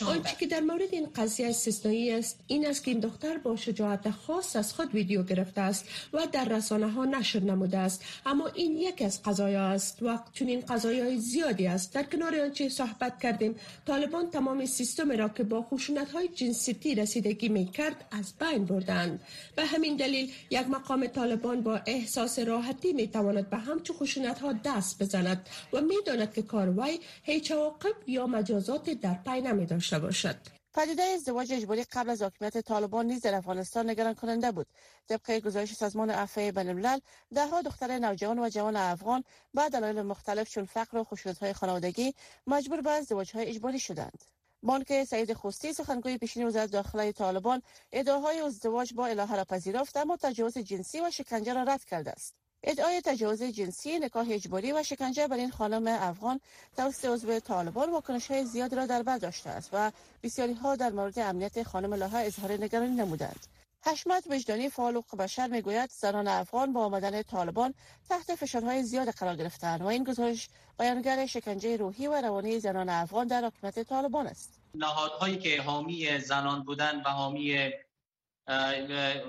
آنچه 0.08 0.36
که 0.39 0.48
در 0.48 0.60
مورد 0.60 0.94
این 0.94 1.10
قضیه 1.15 1.50
استثنایی 1.50 2.12
است 2.12 2.39
این 2.48 2.67
است 2.67 2.84
که 2.84 2.91
این 2.91 3.00
دختر 3.00 3.38
با 3.38 3.56
شجاعت 3.56 4.12
خاص 4.12 4.56
از 4.56 4.74
خود 4.74 4.96
ویدیو 4.96 5.24
گرفته 5.24 5.62
است 5.62 5.86
و 6.13 6.27
در 6.32 6.46
رسانه 6.46 6.91
ها 6.91 7.06
نشر 7.06 7.39
نموده 7.39 7.77
است. 7.77 8.03
اما 8.25 8.48
این 8.48 8.77
یک 8.77 9.01
از 9.01 9.22
قضایا 9.22 9.67
است 9.67 10.03
و 10.03 10.20
چنین 10.34 10.62
قضایای 10.62 11.20
زیادی 11.20 11.67
است. 11.67 11.94
در 11.94 12.03
کنار 12.03 12.39
آنچه 12.39 12.70
صحبت 12.70 13.20
کردیم 13.20 13.56
طالبان 13.88 14.29
تمام 14.29 14.65
سیستم 14.65 15.12
را 15.12 15.29
که 15.29 15.44
با 15.44 15.62
خشونت 15.62 16.12
های 16.12 16.27
جنسیتی 16.27 16.96
رسیدگی 16.96 17.50
می 17.50 17.65
کرد 17.65 18.06
از 18.12 18.34
بین 18.39 18.65
بردند. 18.65 19.20
به 19.55 19.65
همین 19.65 19.96
دلیل 19.96 20.34
یک 20.50 20.67
مقام 20.67 21.07
طالبان 21.07 21.62
با 21.62 21.81
احساس 21.86 22.39
راحتی 22.39 22.93
می 22.93 23.07
تواند 23.07 23.50
به 23.50 23.57
همچو 23.57 23.93
خشونت 23.93 24.39
ها 24.39 24.53
دست 24.53 25.03
بزند 25.03 25.50
و 25.74 25.81
می 25.81 25.96
داند 26.05 26.34
که 26.34 26.41
کاروی 26.41 27.00
هیچ 27.24 27.51
عواقب 27.51 27.96
یا 28.07 28.27
مجازات 28.27 28.89
در 28.89 29.13
پی 29.13 29.41
نمی 29.41 29.65
داشته 29.65 30.00
باشد. 30.00 30.57
پدیده 30.77 31.03
ازدواج 31.03 31.53
اجباری 31.53 31.84
قبل 31.84 32.10
از 32.10 32.22
حاکمیت 32.22 32.57
طالبان 32.57 33.05
نیز 33.05 33.22
در 33.22 33.36
افغانستان 33.36 33.89
نگران 33.89 34.13
کننده 34.13 34.51
بود. 34.51 34.67
طبق 35.07 35.39
گزارش 35.39 35.74
سازمان 35.74 36.10
عفو 36.10 36.51
بین 36.51 36.69
الملل 36.69 37.00
دهها 37.36 37.62
دختر 37.62 38.00
نوجوان 38.00 38.39
و 38.39 38.50
جوان 38.50 38.75
افغان 38.75 39.24
به 39.53 39.69
دلایل 39.69 40.01
مختلف 40.01 40.50
چون 40.50 40.65
فقر 40.65 40.98
و 40.98 41.05
های 41.41 41.53
خانوادگی 41.53 42.13
مجبور 42.48 42.81
به 42.81 42.91
های 43.34 43.46
اجباری 43.46 43.79
شدند. 43.79 44.24
بانک 44.64 45.04
سعید 45.04 45.34
خوستی 45.34 45.74
سخنگوی 45.74 46.18
پیشین 46.18 46.48
وزارت 46.48 46.72
داخلی 46.72 47.12
طالبان 47.12 47.62
ادعاهای 47.92 48.40
ازدواج 48.40 48.94
با 48.94 49.08
الهه 49.08 49.36
را 49.36 49.44
پذیرفت 49.44 49.98
اما 49.98 50.18
تجاوز 50.18 50.58
جنسی 50.58 51.02
و 51.02 51.12
شکنجه 51.12 51.54
را 51.54 51.64
رد 51.64 51.84
کرده 51.84 52.12
است. 52.12 52.34
ادعای 52.64 53.02
تجاوز 53.02 53.44
جنسی 53.44 54.00
نکاح 54.00 54.28
اجباری 54.30 54.72
و 54.72 54.84
شکنجه 54.84 55.28
بر 55.28 55.36
این 55.36 55.52
خانم 55.52 55.88
افغان 55.88 56.40
توسط 56.78 57.06
عضو 57.06 57.40
طالبان 57.40 57.92
واکنش 57.92 58.32
های 58.32 58.46
زیاد 58.46 58.76
را 58.76 58.86
در 58.86 59.04
بر 59.04 59.18
داشته 59.18 59.50
است 59.50 59.70
و 59.74 59.92
بسیاری 60.24 60.54
ها 60.54 60.76
در 60.76 60.90
مورد 60.90 61.20
امنیت 61.20 61.64
خانم 61.64 61.94
لاها 61.94 62.18
اظهار 62.18 62.52
نگرانی 62.52 62.96
نمودند. 62.96 63.48
حشمت 63.88 64.24
وجدانی 64.29 64.70
فعال 64.70 64.96
حقوق 64.96 65.20
بشر 65.20 65.48
می‌گوید 65.48 65.89
زنان 65.89 66.27
افغان 66.27 66.74
با 66.74 66.86
آمدن 66.86 67.22
طالبان 67.22 67.74
تحت 68.10 68.36
فشارهای 68.36 68.84
زیاد 68.84 69.10
قرار 69.10 69.36
گرفتند 69.36 69.82
و 69.82 69.86
این 69.86 70.03
گزارش 70.03 70.50
بیانگر 70.79 71.25
شکنجه 71.25 71.77
روحی 71.77 72.08
و 72.08 72.22
روانی 72.22 72.60
زنان 72.60 72.89
افغان 72.89 73.27
در 73.27 73.46
حکومت 73.46 73.79
طالبان 73.79 74.27
است. 74.27 74.62
نهادهایی 74.75 75.38
که 75.38 75.62
حامی 75.62 76.20
زنان 76.20 76.63
بودن 76.63 77.01
و 77.06 77.10
حامی 77.10 77.72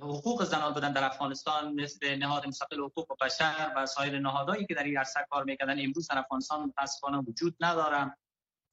حقوق 0.03 0.45
زنان 0.45 0.75
بودن 0.75 0.93
در 0.93 1.05
افغانستان 1.05 1.81
مثل 1.81 2.17
نهاد 2.17 2.47
مستقل 2.47 2.81
حقوق 2.81 3.17
بشر 3.21 3.73
و 3.77 3.87
سایر 3.87 4.19
نهادهایی 4.19 4.67
که 4.67 4.75
در 4.75 4.83
این 4.83 4.99
عرصه 4.99 5.27
کار 5.31 5.45
می‌کردن 5.45 5.85
امروز 5.85 6.09
در 6.09 6.19
افغانستان 6.19 6.65
متاسفانه 6.65 7.19
وجود 7.19 7.57
ندارن 7.61 8.17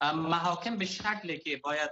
محاکم 0.02 0.78
به 0.78 0.84
شکلی 0.84 1.38
که 1.38 1.56
باید 1.56 1.90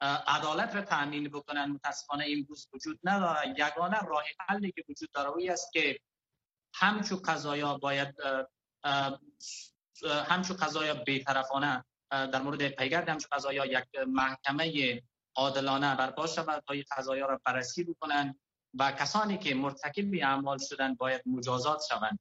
عدالت 0.00 0.74
را 0.74 0.82
تامین 0.82 1.28
بکنن. 1.28 1.64
متاسفانه 1.70 2.24
امروز 2.28 2.68
وجود 2.72 3.00
نداره 3.04 3.54
یگانه 3.58 4.00
راه 4.00 4.24
حلی 4.48 4.72
که 4.72 4.84
وجود 4.88 5.10
داره 5.12 5.52
است 5.52 5.72
که 5.72 6.00
همچو 6.74 7.16
قضایا 7.16 7.78
باید 7.78 8.14
همچو 10.04 10.54
قضایا 10.54 10.94
بیطرفانه 10.94 11.84
در 12.10 12.42
مورد 12.42 12.68
پیگرد 12.68 13.08
همچو 13.08 13.28
قضایا 13.32 13.66
یک 13.66 13.84
محکمه 14.06 15.02
عادلانه 15.36 15.96
برپا 15.96 16.26
شود 16.26 16.62
تا 16.66 16.74
این 16.74 16.84
قضایا 16.96 17.26
را 17.26 17.40
بررسی 17.44 17.84
بکنن 17.84 18.34
و 18.74 18.92
کسانی 18.92 19.38
که 19.38 19.54
مرتکب 19.54 20.14
اعمال 20.22 20.58
شدن 20.58 20.94
باید 20.94 21.22
مجازات 21.26 21.82
شوند. 21.88 22.18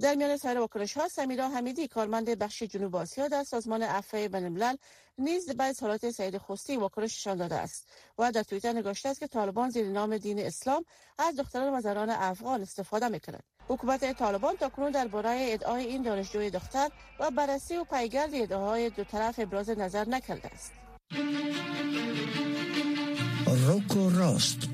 در 0.00 0.14
میان 0.14 0.36
سایر 0.36 0.58
واکنش 0.58 0.96
ها 0.96 1.08
سمیرا 1.08 1.48
حمیدی 1.48 1.88
کارمند 1.88 2.38
بخش 2.38 2.62
جنوب 2.62 2.96
آسیا 2.96 3.28
در 3.28 3.44
سازمان 3.44 3.82
عفو 3.82 4.28
بین 4.28 4.78
نیز 5.18 5.50
بعد 5.50 5.80
حالات 5.80 6.10
سعید 6.10 6.38
خستی 6.38 6.76
واکنششان 6.76 7.36
داده 7.36 7.54
است 7.54 7.88
و 8.18 8.32
در 8.32 8.42
توییتر 8.42 8.72
نگاشته 8.72 9.08
است 9.08 9.20
که 9.20 9.26
طالبان 9.26 9.70
زیر 9.70 9.86
نام 9.86 10.18
دین 10.18 10.38
اسلام 10.38 10.84
از 11.18 11.36
دختران 11.36 11.74
و 11.74 11.80
زنان 11.80 12.10
افغان 12.10 12.62
استفاده 12.62 13.08
می‌کنند. 13.08 13.42
حکومت 13.68 14.12
طالبان 14.12 14.56
تاکنون 14.56 14.90
درباره 14.90 15.46
ادعای 15.48 15.84
این 15.84 16.02
دانشجوی 16.02 16.50
دختر 16.50 16.90
و 17.20 17.30
بررسی 17.30 17.76
و 17.76 17.84
پیگرد 17.84 18.34
ادعاهای 18.34 18.90
دو 18.90 19.04
طرف 19.04 19.38
ابراز 19.38 19.70
نظر 19.70 20.08
نکرده 20.08 20.48
است. 20.48 20.72
روکو 23.46 24.10
راست. 24.10 24.73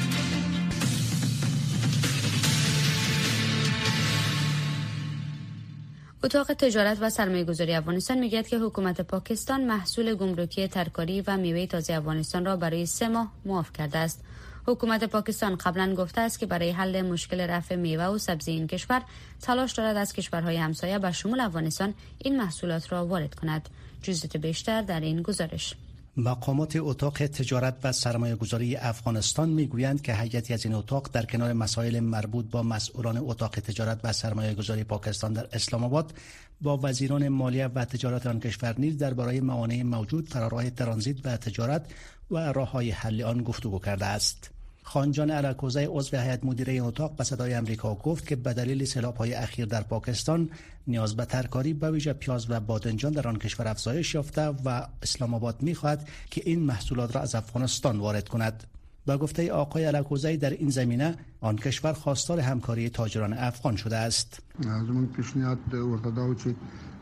اتاق 6.23 6.53
تجارت 6.53 6.97
و 7.01 7.09
سرمایه 7.09 7.43
گذاری 7.43 7.73
افغانستان 7.73 8.19
می‌گوید 8.19 8.47
که 8.47 8.57
حکومت 8.57 9.01
پاکستان 9.01 9.63
محصول 9.63 10.15
گمرکی 10.15 10.67
ترکاری 10.67 11.21
و 11.21 11.37
میوه 11.37 11.65
تازه 11.65 11.93
افغانستان 11.93 12.45
را 12.45 12.55
برای 12.55 12.85
سه 12.85 13.07
ماه 13.07 13.31
معاف 13.45 13.73
کرده 13.73 13.97
است. 13.97 14.23
حکومت 14.67 15.03
پاکستان 15.03 15.55
قبلا 15.55 15.95
گفته 15.95 16.21
است 16.21 16.39
که 16.39 16.45
برای 16.45 16.71
حل 16.71 17.01
مشکل 17.01 17.39
رفع 17.39 17.75
میوه 17.75 18.03
و 18.03 18.17
سبزی 18.17 18.51
این 18.51 18.67
کشور 18.67 19.01
تلاش 19.41 19.71
دارد 19.71 19.97
از 19.97 20.13
کشورهای 20.13 20.57
همسایه 20.57 20.99
به 20.99 21.11
شمول 21.11 21.39
افغانستان 21.39 21.93
این 22.17 22.37
محصولات 22.37 22.91
را 22.91 23.05
وارد 23.05 23.35
کند. 23.35 23.69
جزئیات 24.03 24.37
بیشتر 24.37 24.81
در 24.81 24.99
این 24.99 25.21
گزارش. 25.21 25.75
مقامات 26.17 26.75
اتاق 26.75 27.17
تجارت 27.17 27.77
و 27.83 27.91
سرمایه 27.91 28.35
گذاری 28.35 28.75
افغانستان 28.75 29.49
می‌گویند 29.49 30.01
که 30.01 30.15
هیئتی 30.15 30.53
از 30.53 30.65
این 30.65 30.73
اتاق 30.73 31.09
در 31.13 31.25
کنار 31.25 31.53
مسائل 31.53 31.99
مربوط 31.99 32.45
با 32.45 32.63
مسئولان 32.63 33.17
اتاق 33.17 33.51
تجارت 33.51 33.99
و 34.03 34.13
سرمایه 34.13 34.53
گذاری 34.53 34.83
پاکستان 34.83 35.33
در 35.33 35.47
اسلام 35.53 35.83
آباد 35.83 36.13
با 36.61 36.79
وزیران 36.83 37.27
مالیه 37.27 37.67
و 37.67 37.85
تجارت 37.85 38.27
آن 38.27 38.39
کشور 38.39 38.75
نیز 38.77 38.97
درباره 38.97 39.41
موانع 39.41 39.83
موجود 39.83 40.29
فراراه 40.29 40.69
ترانزیت 40.69 41.25
و 41.25 41.37
تجارت 41.37 41.85
و 42.31 42.37
راه 42.37 42.71
های 42.71 42.91
حل 42.91 43.21
آن 43.21 43.43
گفتگو 43.43 43.79
کرده 43.79 44.05
است. 44.05 44.50
خانجان 44.93 45.31
علکوزه 45.31 45.87
عضو 45.91 46.17
هیئت 46.17 46.45
مدیره 46.45 46.83
اتاق 46.83 47.15
به 47.15 47.23
صدای 47.23 47.53
امریکا 47.53 47.95
گفت 47.95 48.27
که 48.27 48.35
به 48.35 48.53
دلیل 48.53 48.85
سیلاب 48.85 49.15
های 49.15 49.33
اخیر 49.33 49.65
در 49.65 49.81
پاکستان 49.81 50.49
نیاز 50.87 51.15
به 51.15 51.25
ترکاری 51.25 51.73
به 51.73 51.91
ویژه 51.91 52.13
پیاز 52.13 52.49
و 52.49 52.59
بادنجان 52.59 53.11
در 53.11 53.27
آن 53.27 53.37
کشور 53.37 53.67
افزایش 53.67 54.15
یافته 54.15 54.41
و 54.65 54.87
اسلام 55.03 55.33
آباد 55.33 55.61
می‌خواهد 55.61 56.07
که 56.31 56.41
این 56.45 56.59
محصولات 56.59 57.15
را 57.15 57.21
از 57.21 57.35
افغانستان 57.35 57.99
وارد 57.99 58.29
کند. 58.29 58.63
با 59.05 59.17
گفته 59.17 59.51
آقای 59.51 59.85
علکوزی 59.85 60.37
در 60.37 60.49
این 60.49 60.69
زمینه 60.69 61.15
آن 61.41 61.55
کشور 61.55 61.93
خواستار 61.93 62.39
همکاری 62.39 62.89
تاجران 62.89 63.33
افغان 63.33 63.75
شده 63.75 63.97
است. 63.97 64.39
زمون 64.63 65.07
پیشنهاد 65.07 65.73
ورته 65.73 66.55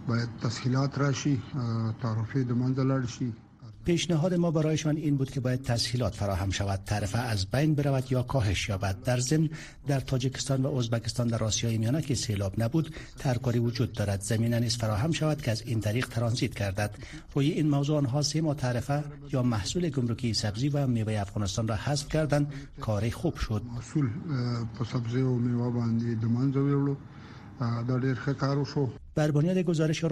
باید 0.07 0.29
تسهیلات 0.43 0.97
راشي 0.97 1.41
تعرفه 2.01 2.43
د 2.43 2.51
منځ 2.51 3.09
شي 3.09 3.48
پیشنهاد 3.85 4.33
ما 4.33 4.51
برایشان 4.51 4.97
این 4.97 5.17
بود 5.17 5.31
که 5.31 5.39
باید 5.39 5.61
تسهیلات 5.61 6.15
فراهم 6.15 6.49
شود. 6.49 6.79
تعرفه 6.85 7.19
از 7.19 7.45
بین 7.45 7.75
برود 7.75 8.11
یا 8.11 8.23
کاهش 8.23 8.69
یابد. 8.69 9.03
در 9.03 9.19
ضمن 9.19 9.49
در 9.87 9.99
تاجیکستان 9.99 10.65
و 10.65 10.75
ازبکستان 10.75 11.27
در 11.27 11.43
آسیای 11.43 11.77
میانه 11.77 12.01
که 12.01 12.15
سیلاب 12.15 12.53
نبود 12.57 12.95
ترکاری 13.17 13.59
وجود 13.59 13.91
دارد. 13.93 14.21
زمینه 14.21 14.59
نیز 14.59 14.77
فراهم 14.77 15.11
شود 15.11 15.41
که 15.41 15.51
از 15.51 15.61
این 15.61 15.79
طریق 15.79 16.07
ترانزیت 16.07 16.53
گردد. 16.55 16.95
روی 17.35 17.49
این 17.49 17.69
موضوع 17.69 17.97
آنها 17.97 18.21
سه 18.21 18.41
ما 18.41 18.53
تعرفه 18.53 19.03
یا 19.33 19.43
محصول 19.43 19.89
گمرکی 19.89 20.33
سبزی 20.33 20.69
و 20.69 20.87
میوه 20.87 21.13
افغانستان 21.13 21.67
را 21.67 21.75
حذف 21.75 22.09
کردند. 22.09 22.53
کاری 22.81 23.11
خوب 23.11 23.35
شد. 23.35 23.61
محصول 23.75 24.09
سبزی 24.91 25.21
و 25.21 25.35
میوه 25.35 25.71
باندې 25.71 26.23
د 26.23 26.25
دا 27.59 27.99
ډیر 27.99 28.15
ښه 28.15 28.33
کار 28.33 28.57
وشو 28.57 28.89
بر 29.15 29.31
بنیاد 29.31 29.57
گزارش 29.57 30.05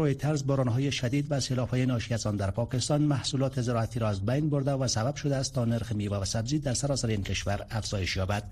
بارانهای 0.44 0.92
شدید 0.92 1.28
و 1.30 1.40
سیلاب‌های 1.40 1.86
ناشی 1.86 2.14
از 2.14 2.28
آن 2.28 2.36
در 2.36 2.52
پاکستان 2.52 3.02
محصولات 3.02 3.62
زراعتی 3.62 4.00
را 4.00 4.10
از 4.10 4.26
بین 4.26 4.50
برده 4.50 4.72
و 4.72 4.88
سبب 4.88 5.16
شده 5.16 5.36
است 5.36 5.54
تا 5.54 5.66
نرخ 5.66 5.92
میوه 5.92 6.18
و 6.18 6.26
سبزی 6.26 6.60
در 6.60 6.74
سراسر 6.74 7.08
این 7.08 7.24
کشور 7.24 7.66
افزایش 7.72 8.18
یابد. 8.18 8.44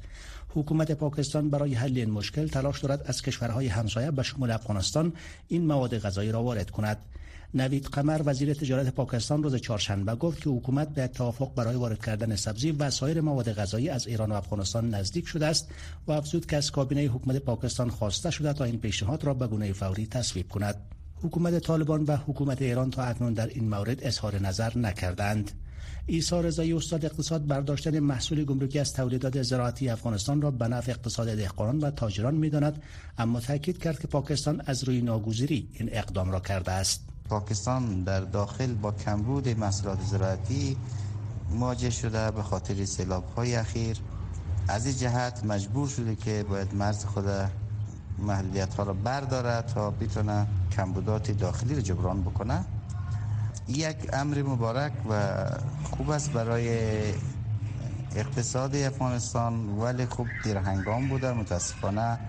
حکومت 0.55 0.91
پاکستان 0.91 1.49
برای 1.49 1.73
حل 1.73 1.97
این 1.97 2.11
مشکل 2.11 2.47
تلاش 2.47 2.81
دارد 2.81 3.03
از 3.05 3.21
کشورهای 3.21 3.67
همسایه 3.67 4.11
به 4.11 4.23
شمول 4.23 4.51
افغانستان 4.51 5.13
این 5.47 5.65
مواد 5.65 5.97
غذایی 5.97 6.31
را 6.31 6.43
وارد 6.43 6.69
کند 6.71 6.97
نوید 7.53 7.85
قمر 7.85 8.21
وزیر 8.25 8.53
تجارت 8.53 8.89
پاکستان 8.89 9.43
روز 9.43 9.55
چهارشنبه 9.55 10.15
گفت 10.15 10.41
که 10.41 10.49
حکومت 10.49 10.89
به 10.89 11.07
توافق 11.07 11.55
برای 11.55 11.75
وارد 11.75 12.05
کردن 12.05 12.35
سبزی 12.35 12.71
و 12.71 12.89
سایر 12.89 13.21
مواد 13.21 13.53
غذایی 13.53 13.89
از 13.89 14.07
ایران 14.07 14.31
و 14.31 14.35
افغانستان 14.35 14.89
نزدیک 14.89 15.27
شده 15.27 15.45
است 15.45 15.71
و 16.07 16.11
افزود 16.11 16.45
که 16.45 16.57
از 16.57 16.71
کابینه 16.71 17.01
حکومت 17.01 17.37
پاکستان 17.37 17.89
خواسته 17.89 18.31
شده 18.31 18.53
تا 18.53 18.63
این 18.63 18.79
پیشنهاد 18.79 19.23
را 19.23 19.33
به 19.33 19.47
گونه 19.47 19.73
فوری 19.73 20.07
تصویب 20.07 20.49
کند 20.49 20.75
حکومت 21.23 21.59
طالبان 21.59 22.03
و 22.03 22.17
حکومت 22.17 22.61
ایران 22.61 22.91
تا 22.91 23.03
اکنون 23.03 23.33
در 23.33 23.47
این 23.47 23.69
مورد 23.69 24.03
اظهار 24.03 24.41
نظر 24.41 24.77
نکردند. 24.77 25.51
ایسا 26.07 26.41
رضایی 26.41 26.73
استاد 26.73 27.05
اقتصاد 27.05 27.47
برداشتن 27.47 27.99
محصول 27.99 28.45
گمرکی 28.45 28.79
از 28.79 28.93
تولیدات 28.93 29.41
زراعتی 29.41 29.89
افغانستان 29.89 30.41
را 30.41 30.51
به 30.51 30.67
نفع 30.67 30.91
اقتصاد 30.91 31.35
دهقانان 31.35 31.79
و 31.79 31.91
تاجران 31.91 32.35
می‌داند 32.35 32.81
اما 33.17 33.39
تاکید 33.39 33.77
کرد 33.77 33.99
که 33.99 34.07
پاکستان 34.07 34.61
از 34.65 34.83
روی 34.83 35.01
ناگزیری 35.01 35.69
این 35.73 35.89
اقدام 35.91 36.31
را 36.31 36.39
کرده 36.39 36.71
است. 36.71 37.01
پاکستان 37.29 38.03
در 38.03 38.21
داخل 38.21 38.73
با 38.73 38.91
کمبود 38.91 39.49
محصولات 39.49 40.01
زراعتی 40.01 40.77
مواجه 41.49 41.89
شده 41.89 42.31
به 42.31 42.43
خاطر 42.43 42.85
سیلاب 42.85 43.25
های 43.37 43.55
اخیر. 43.55 43.97
از 44.67 44.85
این 44.85 44.95
جهت 44.95 45.43
مجبور 45.45 45.87
شده 45.87 46.15
که 46.15 46.45
باید 46.49 46.75
مرز 46.75 47.05
خود 47.05 47.25
محلیت 48.19 48.73
ها 48.73 48.83
را 48.83 48.93
برداره 48.93 49.61
تا 49.61 49.91
بتونه 49.91 50.47
کمبودات 50.71 51.31
داخلی 51.31 51.75
را 51.75 51.81
جبران 51.81 52.21
بکنه. 52.21 52.65
یک 53.67 53.95
امر 54.13 54.43
مبارک 54.43 54.91
و 55.09 55.45
خوب 55.83 56.09
است 56.09 56.31
برای 56.31 56.69
اقتصاد 58.15 58.75
افغانستان 58.75 59.69
ولی 59.69 60.05
خوب 60.05 60.27
دیر 60.43 60.57
هنگام 60.57 61.07
بوده. 61.07 61.33
متاسفانه 61.33 62.19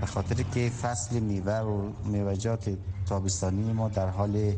به 0.00 0.06
خاطر 0.06 0.42
که 0.42 0.70
فصل 0.70 1.18
میوه 1.20 1.58
و 1.58 1.92
میوجات 2.04 2.70
تابستانی 3.06 3.72
ما 3.72 3.88
در 3.88 4.08
حال 4.08 4.52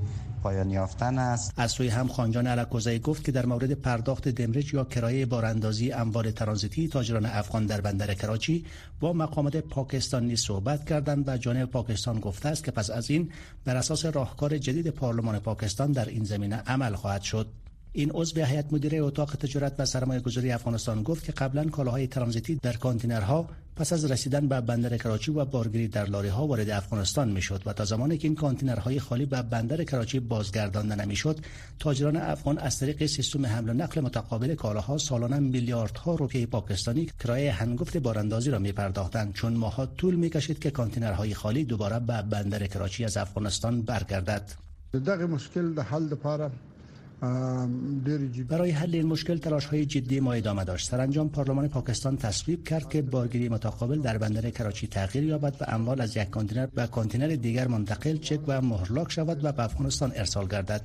پایان 0.47 0.71
یافتن 0.71 1.19
است. 1.19 1.53
از 1.57 1.71
سوی 1.71 1.89
هم 1.89 2.09
خانجان 2.09 2.47
علکوزایی 2.47 2.99
گفت 2.99 3.25
که 3.25 3.33
در 3.33 3.47
مورد 3.47 3.73
پرداخت 3.73 4.29
دمرج 4.29 4.75
یا 4.75 4.85
کرایه 4.85 5.27
باراندازی 5.27 5.93
اموال 5.93 6.31
ترانزیتی 6.31 6.89
تاجران 6.89 7.27
افغان 7.27 7.67
در 7.67 7.81
بندر 7.81 8.15
کراچی 8.15 8.65
با 9.01 9.13
مقامات 9.13 9.57
پاکستانی 9.57 10.37
صحبت 10.37 10.89
کردند 10.89 11.29
و 11.29 11.37
جانب 11.37 11.71
پاکستان 11.71 12.21
گفته 12.21 12.49
است 12.49 12.65
که 12.65 12.71
پس 12.71 12.91
از 12.91 13.11
این 13.11 13.33
بر 13.65 13.77
اساس 13.77 14.05
راهکار 14.05 14.59
جدید 14.59 14.91
پارلمان 14.91 15.39
پاکستان 15.39 15.93
در 15.93 16.09
این 16.09 16.25
زمینه 16.25 16.57
عمل 16.57 16.95
خواهد 16.95 17.23
شد. 17.23 17.47
این 17.93 18.11
عضو 18.15 18.45
هیئت 18.45 18.73
مدیره 18.73 18.99
اتاق 18.99 19.37
تجارت 19.37 19.75
و 19.79 19.85
سرمایه 19.85 20.21
گذاری 20.21 20.53
افغانستان 20.53 21.03
گفت 21.03 21.25
که 21.25 21.33
قبلا 21.33 21.65
کالاهای 21.65 22.07
ترانزیتی 22.07 22.55
در 22.55 22.77
کانتینرها 22.77 23.49
پس 23.77 23.93
از 23.93 24.11
رسیدن 24.11 24.49
به 24.49 24.61
بندر 24.61 24.97
کراچی 24.97 25.31
و 25.31 25.45
بارگیری 25.45 25.89
در 25.89 26.05
لاری 26.05 26.29
ها 26.29 26.47
وارد 26.47 26.71
افغانستان 26.71 27.29
می‌شد 27.29 27.63
و 27.67 27.73
تا 27.73 27.85
زمانی 27.85 28.19
که 28.19 28.29
این 28.29 28.35
کانتینرهای 28.35 29.01
خالی 29.01 29.27
به 29.27 29.43
بندر 29.43 29.85
کراچی 29.85 30.21
بازگردانده 30.21 30.95
نمی‌شد 30.95 31.41
تاجران 31.79 32.17
افغان 32.17 32.59
از 32.59 32.79
طریق 32.79 33.07
سیستم 33.07 33.47
حمل 33.47 33.71
و 33.71 33.73
نقل 33.73 34.01
متقابل 34.01 34.55
کالاها 34.55 34.99
سالانه 34.99 35.39
میلیاردها 35.39 36.15
روپیه 36.15 36.47
پاکستانی 36.47 37.11
کرایه 37.21 37.53
هنگفت 37.53 37.97
باراندازی 37.97 38.51
را 38.51 38.59
می 38.59 38.73
پرداختند 38.73 39.33
چون 39.33 39.53
ماها 39.55 39.87
طول 39.87 40.15
می‌کشید 40.15 40.59
که 40.59 40.71
کانتینرهای 40.71 41.35
خالی 41.35 41.65
دوباره 41.65 41.99
به 41.99 42.23
بندر 42.23 42.67
کراچی 42.67 43.05
از 43.05 43.17
افغانستان 43.17 43.83
برگردد. 43.83 44.51
دغه 45.07 45.27
مشکل 45.27 45.75
د 45.75 45.79
حل 45.79 46.03
لپاره 46.03 46.51
برای 48.49 48.71
حل 48.71 48.95
این 48.95 49.07
مشکل 49.07 49.39
تلاش 49.39 49.67
های 49.67 49.87
جدی 49.87 50.21
ما 50.21 50.33
ادامه 50.33 50.65
داشت. 50.65 50.91
سرانجام 50.91 51.29
پارلمان 51.29 51.69
پاکستان 51.69 52.17
تصویب 52.17 52.65
کرد 52.65 52.89
که 52.89 53.03
بارگیری 53.03 53.49
متقابل 53.49 54.01
در 54.01 54.19
بندر 54.19 54.51
کراچی 54.51 54.87
تغییر 54.87 55.25
یابد 55.25 55.57
و 55.61 55.65
اموال 55.69 56.01
از 56.01 56.17
یک 56.17 56.31
کانتینر 56.31 56.67
به 56.67 56.87
کانتینر 56.87 57.29
دیگر 57.29 57.69
منتقل 57.69 58.17
چک 58.17 58.41
و 58.47 58.61
مهرلاک 58.61 59.13
شود 59.13 59.45
و 59.45 59.53
به 59.53 59.65
افغانستان 59.65 60.13
ارسال 60.17 60.47
گردد. 60.47 60.83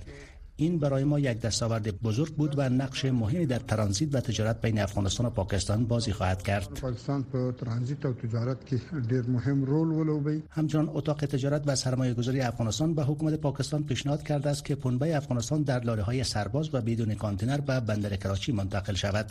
این 0.61 0.79
برای 0.79 1.03
ما 1.03 1.19
یک 1.19 1.39
دستاورد 1.41 2.01
بزرگ 2.01 2.35
بود 2.35 2.53
و 2.57 2.69
نقش 2.69 3.05
مهمی 3.05 3.45
در 3.45 3.59
ترانزیت 3.59 4.15
و 4.15 4.19
تجارت 4.19 4.61
بین 4.61 4.79
افغانستان 4.79 5.25
و 5.25 5.29
پاکستان 5.29 5.85
بازی 5.85 6.11
خواهد 6.13 6.41
کرد. 6.41 6.79
پاکستان 6.81 7.23
په 7.23 7.51
ترانزیت 7.51 8.05
او 8.05 8.13
تجارت 8.13 8.57
کې 8.67 9.07
ډیر 9.09 9.29
مهم 9.35 9.63
رول 9.65 9.87
ولوبي 9.87 10.43
همچنان 10.49 10.89
اتاق 10.93 11.25
تجارت 11.25 11.63
و 11.65 11.75
سرمایه 11.75 12.13
گذاری 12.13 12.41
افغانستان 12.41 12.93
به 12.93 13.03
حکومت 13.03 13.33
پاکستان 13.33 13.83
پیشنهاد 13.83 14.23
کرده 14.23 14.49
است 14.49 14.65
که 14.65 14.75
پنبه 14.75 15.17
افغانستان 15.17 15.63
در 15.63 15.79
لاره 15.79 16.03
های 16.03 16.23
سرباز 16.23 16.73
و 16.73 16.81
بدون 16.81 17.15
کانتینر 17.15 17.57
به 17.57 17.79
بندر 17.79 18.15
کراچی 18.15 18.51
منتقل 18.51 18.93
شود. 18.93 19.25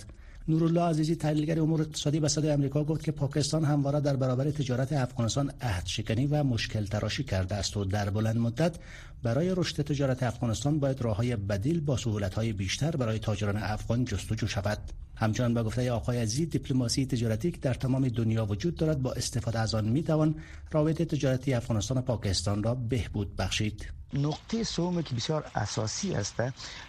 نورالله 0.48 0.82
عزیزی 0.82 1.16
تحلیلگر 1.16 1.60
امور 1.60 1.80
اقتصادی 1.80 2.20
به 2.20 2.28
صدای 2.28 2.52
آمریکا 2.52 2.84
گفت 2.84 3.04
که 3.04 3.12
پاکستان 3.12 3.64
همواره 3.64 4.00
در 4.00 4.16
برابر 4.16 4.50
تجارت 4.50 4.92
افغانستان 4.92 5.52
عهد 5.60 5.86
شکنی 5.86 6.26
و 6.26 6.42
مشکل 6.44 6.84
تراشی 6.84 7.24
کرده 7.24 7.54
است 7.54 7.76
و 7.76 7.84
در 7.84 8.10
بلند 8.10 8.36
مدت 8.36 8.76
برای 9.22 9.54
رشد 9.54 9.82
تجارت 9.82 10.22
افغانستان 10.22 10.80
باید 10.80 11.02
راههای 11.02 11.36
بدیل 11.36 11.80
با 11.80 11.96
سهولت‌های 11.96 12.52
بیشتر 12.52 12.90
برای 12.90 13.18
تاجران 13.18 13.56
افغان 13.56 14.04
جستجو 14.04 14.46
شود. 14.46 14.78
همچنان 15.16 15.54
به 15.54 15.62
گفته 15.62 15.92
آقای 15.92 16.18
عزیزی 16.18 16.46
دیپلماسی 16.46 17.06
تجارتی 17.06 17.50
که 17.50 17.58
در 17.58 17.74
تمام 17.74 18.08
دنیا 18.08 18.46
وجود 18.46 18.74
دارد. 18.74 19.02
با 19.02 19.12
استفاده 19.12 19.58
از 19.58 19.74
آن 19.74 19.88
می‌توان 19.88 20.34
روابط 20.70 21.02
تجارتی 21.02 21.54
افغانستان 21.54 21.98
و 21.98 22.00
پاکستان 22.00 22.62
را 22.62 22.74
بهبود 22.74 23.36
بخشید. 23.36 23.99
نقطه 24.14 24.64
سوم 24.64 25.02
که 25.02 25.14
بسیار 25.14 25.44
اساسی 25.54 26.14
است 26.14 26.34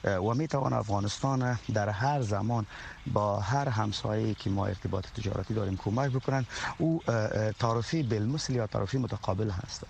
و 0.03 0.33
می 0.33 0.47
توان 0.47 0.73
افغانستان 0.73 1.59
در 1.73 1.89
هر 1.89 2.21
زمان 2.21 2.65
با 3.13 3.39
هر 3.39 3.69
همسایه 3.69 4.33
که 4.33 4.49
ما 4.49 4.65
ارتباط 4.65 5.05
تجارتی 5.07 5.53
داریم 5.53 5.77
کمک 5.77 6.11
بکنن. 6.11 6.45
او 6.77 7.01
تعرفی 7.59 8.03
بالمثل 8.03 8.53
یا 8.53 8.67
تعرفی 8.67 8.97
متقابل 8.97 9.49
هست. 9.49 9.83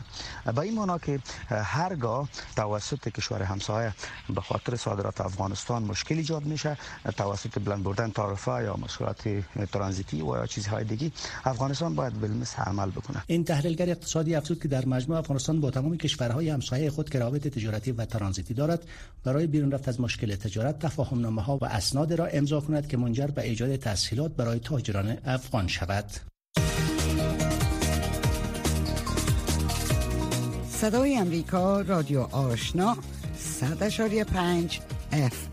با 0.55 0.61
این 0.61 0.75
معنا 0.75 0.97
که 0.97 1.19
هرگاه 1.49 2.29
توسط 2.55 3.09
کشور 3.09 3.43
همسایه 3.43 3.93
به 4.35 4.41
خاطر 4.41 4.75
صادرات 4.75 5.21
افغانستان 5.21 5.83
مشکل 5.83 6.15
ایجاد 6.15 6.43
میشه 6.45 6.77
توسط 7.17 7.59
بلند 7.59 7.83
بردن 7.83 8.11
تعرفه 8.11 8.63
یا 8.63 8.75
مسئولات 8.75 9.27
ترانزیتی 9.71 10.21
و 10.21 10.25
یا 10.37 10.45
چیزهای 10.45 10.83
دیگه 10.83 11.11
افغانستان 11.45 11.95
باید 11.95 12.21
بالمثل 12.21 12.61
عمل 12.61 12.89
بکنه. 12.89 13.23
این 13.27 13.43
تحلیلگر 13.43 13.89
اقتصادی 13.89 14.35
افزود 14.35 14.61
که 14.61 14.67
در 14.67 14.85
مجموع 14.85 15.17
افغانستان 15.17 15.61
با 15.61 15.71
تمام 15.71 15.97
کشورهای 15.97 16.49
همسایه 16.49 16.89
خود 16.89 17.09
روابط 17.21 17.47
تجارتی 17.47 17.91
و 17.91 18.05
ترانزیتی 18.05 18.53
دارد. 18.53 18.83
برای 19.23 19.47
بیرون 19.47 19.71
رفت 19.71 19.87
از 19.87 20.01
مشکل 20.01 20.35
تجارت 20.35 20.79
تفاهم 20.79 21.19
نامه 21.19 21.41
ها 21.41 21.57
و 21.57 21.65
اسناد 21.65 22.13
را 22.13 22.25
امضا 22.25 22.59
کند 22.59 22.87
که 22.87 22.97
منجر 22.97 23.27
به 23.27 23.41
ایجاد 23.41 23.75
تسهیلات 23.75 24.31
برای 24.31 24.59
تاجران 24.59 25.17
افغان 25.25 25.67
شود. 25.67 26.05
صدای 30.69 31.17
امریکا 31.17 31.81
رادیو 31.81 32.19
آشنا 32.21 32.97
100.5 33.61 34.79
اف 35.11 35.47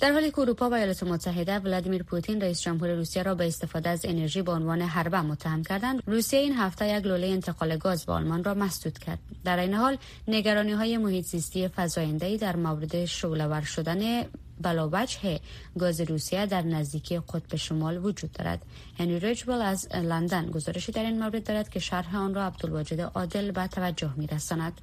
در 0.00 0.12
حالی 0.12 0.30
که 0.30 0.38
اروپا 0.38 0.70
و 0.70 0.74
ایالات 0.74 1.02
متحده 1.02 1.58
ولادیمیر 1.58 2.02
پوتین 2.02 2.40
رئیس 2.40 2.60
جمهور 2.60 2.94
روسیه 2.94 3.22
را 3.22 3.34
به 3.34 3.46
استفاده 3.46 3.88
از 3.88 4.04
انرژی 4.04 4.42
به 4.42 4.52
عنوان 4.52 4.82
حربه 4.82 5.20
متهم 5.20 5.62
کردند 5.62 6.02
روسیه 6.06 6.40
این 6.40 6.54
هفته 6.54 6.98
یک 6.98 7.06
لوله 7.06 7.26
انتقال 7.26 7.76
گاز 7.76 8.06
به 8.06 8.12
آلمان 8.12 8.44
را 8.44 8.54
مسدود 8.54 8.98
کرد. 8.98 9.18
در 9.44 9.58
این 9.58 9.74
حال 9.74 9.96
نگرانی 10.28 10.72
های 10.72 10.96
محیط 10.96 11.24
زیستی 11.24 11.68
فزاینده 11.68 12.36
در 12.36 12.56
مورد 12.56 13.04
شعله‌ور 13.04 13.60
شدن 13.60 14.24
بلاوجه 14.60 15.40
گاز 15.78 16.00
روسیه 16.00 16.46
در 16.46 16.62
نزدیکی 16.62 17.18
قطب 17.18 17.56
شمال 17.56 18.04
وجود 18.04 18.32
دارد. 18.32 18.62
هنری 18.98 19.18
ریجبل 19.18 19.62
از 19.62 19.88
لندن 19.94 20.50
گزارشی 20.50 20.92
در 20.92 21.02
این 21.02 21.18
مورد 21.18 21.44
دارد 21.44 21.68
که 21.68 21.80
شرح 21.80 22.16
آن 22.16 22.34
را 22.34 22.46
عبدالواجد 22.46 23.00
عادل 23.00 23.50
به 23.50 23.66
توجه 23.66 24.10
میرساند. 24.16 24.80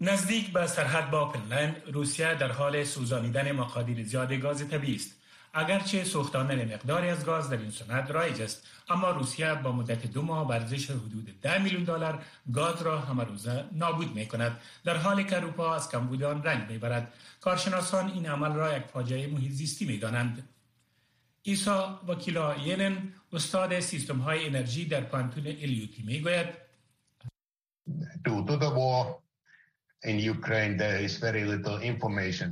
نزدیک 0.00 0.52
به 0.52 0.66
سرحد 0.66 1.10
با 1.10 1.28
فنلند 1.28 1.82
روسیه 1.92 2.34
در 2.34 2.52
حال 2.52 2.84
سوزانیدن 2.84 3.52
مقادیر 3.52 4.04
زیاد 4.04 4.32
گاز 4.32 4.68
طبیعی 4.68 4.96
است. 4.96 5.14
اگرچه 5.54 6.04
سوختاندن 6.04 6.74
مقداری 6.74 7.08
از 7.08 7.24
گاز 7.24 7.50
در 7.50 7.56
این 7.56 7.70
صنعت 7.70 8.10
رایج 8.10 8.42
است 8.42 8.66
اما 8.88 9.10
روسیه 9.10 9.54
با 9.54 9.72
مدت 9.72 10.06
دو 10.06 10.22
ماه 10.22 10.50
ارزش 10.50 10.90
حدود 10.90 11.40
10 11.42 11.62
میلیون 11.62 11.84
دلار 11.84 12.22
گاز 12.52 12.82
را 12.82 13.00
همه 13.00 13.24
روزه 13.24 13.64
نابود 13.72 14.14
می 14.14 14.26
کند 14.26 14.60
در 14.84 14.96
حالی 14.96 15.24
که 15.24 15.36
اروپا 15.36 15.74
از 15.74 15.90
کمبود 15.90 16.22
آن 16.22 16.42
رنج 16.42 16.70
می‌برد. 16.70 17.12
کارشناسان 17.40 18.10
این 18.10 18.26
عمل 18.26 18.52
را 18.52 18.76
یک 18.76 18.82
فاجعه 18.82 19.26
محیط 19.26 19.52
زیستی 19.52 19.84
می 19.84 19.98
دانند 19.98 20.48
ایسا 21.42 22.00
وکیلا 22.08 22.56
ینن 22.56 23.12
استاد 23.32 23.80
سیستم 23.80 24.18
های 24.18 24.46
انرژی 24.46 24.84
در 24.84 25.00
پانتون 25.00 25.46
الیوتی 25.46 26.02
می 26.02 26.20
گوید 26.20 26.48
in 30.04 30.16
Ukraine 30.34 30.76
there 30.76 30.98
is 31.06 31.12
very 31.26 31.44
little 31.44 31.78
information 31.92 32.48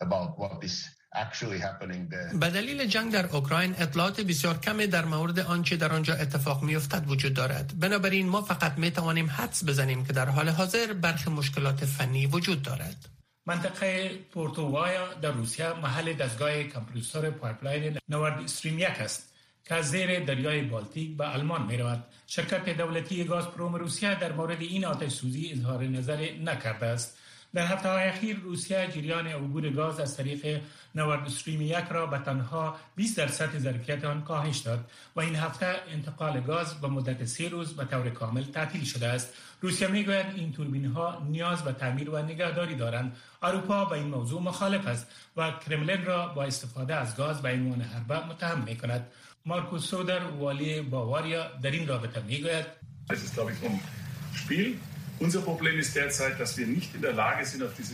about 0.00 0.38
what 0.38 0.62
is 0.68 0.76
actually 1.24 1.58
happening 1.58 2.08
there. 2.10 2.38
به 2.40 2.50
دلیل 2.50 2.86
جنگ 2.86 3.12
در 3.12 3.26
اوکراین 3.26 3.74
اطلاعات 3.78 4.20
بسیار 4.20 4.58
کمی 4.58 4.86
در 4.86 5.04
مورد 5.04 5.38
آنچه 5.38 5.76
در 5.76 5.92
آنجا 5.92 6.14
اتفاق 6.14 6.62
میافتد 6.62 7.10
وجود 7.10 7.34
دارد. 7.34 7.80
بنابراین 7.80 8.28
ما 8.28 8.42
فقط 8.42 8.78
می 8.78 8.90
توانیم 8.90 9.30
حدس 9.30 9.64
بزنیم 9.64 10.04
که 10.04 10.12
در 10.12 10.28
حال 10.28 10.48
حاضر 10.48 10.92
برخی 10.92 11.30
مشکلات 11.30 11.84
فنی 11.84 12.26
وجود 12.26 12.62
دارد. 12.62 13.08
منطقه 13.46 14.10
پورتووایا 14.32 15.14
در 15.14 15.30
روسیه 15.30 15.72
محل 15.72 16.12
دستگاه 16.12 16.62
کمپرسور 16.62 17.30
pipeline 17.30 17.98
Nord 18.08 18.40
Stream 18.44 18.78
یک 18.78 19.00
است. 19.00 19.35
که 19.66 19.74
از 19.74 19.90
زیر 19.90 20.20
دریای 20.24 20.62
بالتیک 20.62 21.16
به 21.16 21.24
آلمان 21.24 21.66
می 21.66 21.76
رود. 21.76 22.04
شرکت 22.26 22.76
دولتی 22.76 23.24
گازپروم 23.24 23.74
روسیه 23.74 24.14
در 24.14 24.32
مورد 24.32 24.60
این 24.60 24.84
آتش 24.84 25.12
سوزی 25.12 25.52
اظهار 25.52 25.84
نظر 25.84 26.28
نکرده 26.44 26.86
است. 26.86 27.18
در 27.54 27.66
هفته 27.66 27.88
های 27.88 28.04
اخیر 28.04 28.38
روسیه 28.38 28.88
جریان 28.94 29.26
عبور 29.26 29.70
گاز 29.70 30.00
از 30.00 30.16
طریق 30.16 30.60
Nord 30.94 31.26
Stream 31.26 31.62
یک 31.62 31.84
را 31.90 32.06
به 32.06 32.18
تنها 32.18 32.76
20 32.96 33.16
درصد 33.16 33.58
ظرفیت 33.58 34.04
آن 34.04 34.22
کاهش 34.22 34.58
داد 34.58 34.90
و 35.16 35.20
این 35.20 35.36
هفته 35.36 35.66
انتقال 35.88 36.40
گاز 36.40 36.80
به 36.80 36.88
مدت 36.88 37.24
سه 37.24 37.48
روز 37.48 37.76
به 37.76 37.84
طور 37.84 38.10
کامل 38.10 38.44
تعطیل 38.44 38.84
شده 38.84 39.06
است 39.06 39.34
روسیه 39.60 39.88
می‌گوید 39.88 40.26
این 40.36 40.52
توربین 40.52 40.84
ها 40.84 41.22
نیاز 41.28 41.62
به 41.62 41.72
تعمیر 41.72 42.10
و 42.10 42.22
نگهداری 42.22 42.74
دارند 42.74 43.16
اروپا 43.42 43.84
به 43.84 43.92
این 43.92 44.06
موضوع 44.06 44.42
مخالف 44.42 44.86
است 44.86 45.06
و 45.36 45.50
کرملین 45.50 46.04
را 46.04 46.28
با 46.28 46.44
استفاده 46.44 46.94
از 46.94 47.16
گاز 47.16 47.42
به 47.42 47.52
عنوان 47.52 47.80
حربه 47.80 48.26
متهم 48.26 48.60
می 48.60 48.76
کند 48.76 49.06
مارکوس 49.46 49.84
سودر 49.86 50.24
والی 50.24 50.80
باواریا 50.80 51.46
در 51.62 51.70
این 51.70 51.88
رابطه 51.88 52.22
می‌گوید. 52.22 52.66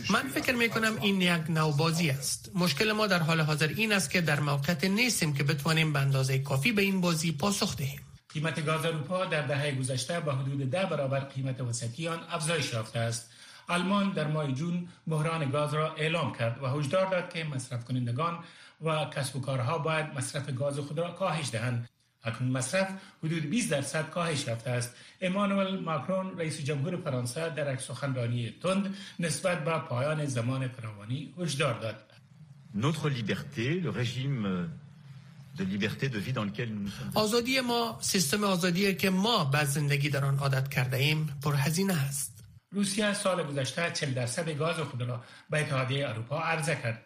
من 0.09 0.27
فکر 0.27 0.55
می 0.55 0.69
کنم 0.69 0.97
این 1.01 1.21
یک 1.21 1.49
نوبازی 1.49 2.09
است. 2.09 2.51
مشکل 2.55 2.91
ما 2.91 3.07
در 3.07 3.19
حال 3.19 3.41
حاضر 3.41 3.67
این 3.67 3.91
است 3.91 4.09
که 4.09 4.21
در 4.21 4.39
موقعیت 4.39 4.83
نیستیم 4.83 5.33
که 5.33 5.43
بتوانیم 5.43 5.93
به 5.93 5.99
اندازه 5.99 6.39
کافی 6.39 6.71
به 6.71 6.81
این 6.81 7.01
بازی 7.01 7.31
پاسخ 7.31 7.75
دهیم. 7.77 7.99
قیمت 8.33 8.65
گاز 8.65 8.85
اروپا 8.85 9.25
در 9.25 9.41
دهه 9.41 9.75
گذشته 9.75 10.19
به 10.19 10.33
حدود 10.33 10.69
ده 10.69 10.85
برابر 10.85 11.19
قیمت 11.19 11.61
وسطی 11.61 12.07
آن 12.07 12.19
افزایش 12.31 12.73
یافته 12.73 12.99
است. 12.99 13.29
آلمان 13.67 14.13
در 14.13 14.27
ماه 14.27 14.51
جون 14.51 14.87
بحران 15.07 15.49
گاز 15.51 15.73
را 15.73 15.95
اعلام 15.95 16.33
کرد 16.33 16.63
و 16.63 16.67
هشدار 16.67 17.09
داد 17.09 17.33
که 17.33 17.43
مصرف 17.43 17.85
کنندگان 17.85 18.39
و 18.81 19.05
کسب 19.05 19.35
و 19.35 19.41
کارها 19.41 19.77
باید 19.77 20.05
مصرف 20.05 20.49
گاز 20.49 20.79
خود 20.79 20.99
را 20.99 21.11
کاهش 21.11 21.49
دهند. 21.51 21.89
اکنون 22.23 22.51
مصرف 22.51 22.89
حدود 23.23 23.49
20 23.49 23.71
درصد 23.71 24.09
کاهش 24.09 24.47
یافته 24.47 24.69
است. 24.69 24.95
امانوئل 25.21 25.79
ماکرون 25.79 26.37
رئیس 26.39 26.61
جمهور 26.61 26.97
فرانسه 26.97 27.49
در 27.49 27.73
یک 27.73 27.79
سخنرانی 27.79 28.53
تند 28.63 28.95
نسبت 29.19 29.65
به 29.65 29.77
پایان 29.77 30.25
زمان 30.25 30.67
فراوانی 30.67 31.33
هشدار 31.39 31.79
داد. 31.79 31.95
Notre 32.75 33.07
liberté, 33.09 33.79
le 33.85 33.91
régime 33.91 34.67
de 35.59 35.63
liberté 35.63 36.09
de 36.09 36.19
vie 36.25 36.33
dans 36.33 36.43
lequel 36.43 36.69
nous 36.73 36.89
sommes. 36.89 37.11
آزادی 37.15 37.61
ما 37.61 37.97
سیستم 38.01 38.43
آزادی 38.43 38.95
که 38.95 39.09
ما 39.09 39.45
به 39.45 39.63
زندگی 39.63 40.09
در 40.09 40.25
آن 40.25 40.37
عادت 40.37 40.69
کرده 40.69 40.97
ایم 40.97 41.39
پرهزینه 41.43 41.93
است. 41.93 42.43
روسیه 42.71 43.13
سال 43.13 43.43
گذشته 43.43 43.91
40 43.91 44.13
درصد 44.13 44.49
گاز 44.49 44.79
خود 44.79 45.01
را 45.01 45.23
به 45.49 45.61
اتحادیه 45.61 46.09
اروپا 46.09 46.39
عرضه 46.39 46.75
کرد. 46.75 47.05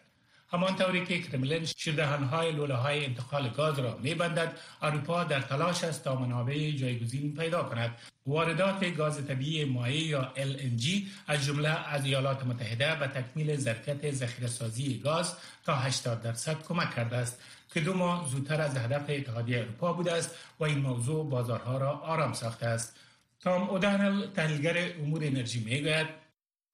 همانطوری 0.50 1.06
که 1.06 1.22
کرملین 1.22 1.64
شیردهانهای 1.64 2.52
لوله 2.52 2.74
های 2.74 3.04
انتقال 3.04 3.48
گاز 3.48 3.78
را 3.78 3.98
میبندد 4.02 4.58
اروپا 4.82 5.24
در 5.24 5.40
تلاش 5.40 5.84
است 5.84 6.04
تا 6.04 6.14
منابع 6.14 6.70
جایگزین 6.70 7.34
پیدا 7.34 7.62
کند. 7.62 7.98
واردات 8.26 8.84
گاز 8.84 9.26
طبیعی 9.26 9.64
مایع 9.64 10.06
یا 10.06 10.32
LNG 10.36 10.86
از 11.26 11.46
جمله 11.46 11.68
از 11.68 12.04
ایالات 12.04 12.46
متحده 12.46 12.94
به 12.94 13.06
تکمیل 13.06 13.56
ظرفیت 13.56 14.10
ذخیره 14.10 14.48
سازی 14.48 14.98
گاز 14.98 15.34
تا 15.64 15.74
80 15.74 16.22
درصد 16.22 16.62
کمک 16.62 16.94
کرده 16.94 17.16
است 17.16 17.42
که 17.74 17.80
دو 17.80 17.94
ماه 17.94 18.28
زودتر 18.28 18.60
از 18.60 18.76
هدف 18.76 19.04
اتحادیه 19.08 19.58
اروپا 19.58 19.92
بوده 19.92 20.12
است 20.12 20.34
و 20.60 20.64
این 20.64 20.78
موضوع 20.78 21.30
بازارها 21.30 21.78
را 21.78 21.90
آرام 21.90 22.32
ساخته 22.32 22.66
است. 22.66 22.96
تام 23.40 23.70
اودانل 23.70 24.26
تحلیلگر 24.26 24.76
امور 24.98 25.24
انرژی 25.24 25.60
می‌گوید 25.64 26.27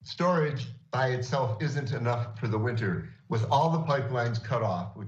Storage 0.05 0.67
by 0.91 1.07
itself 1.17 1.61
isn't 1.61 1.91
enough 1.91 2.39
for 2.39 2.47
the 2.47 2.59
winter. 2.59 3.09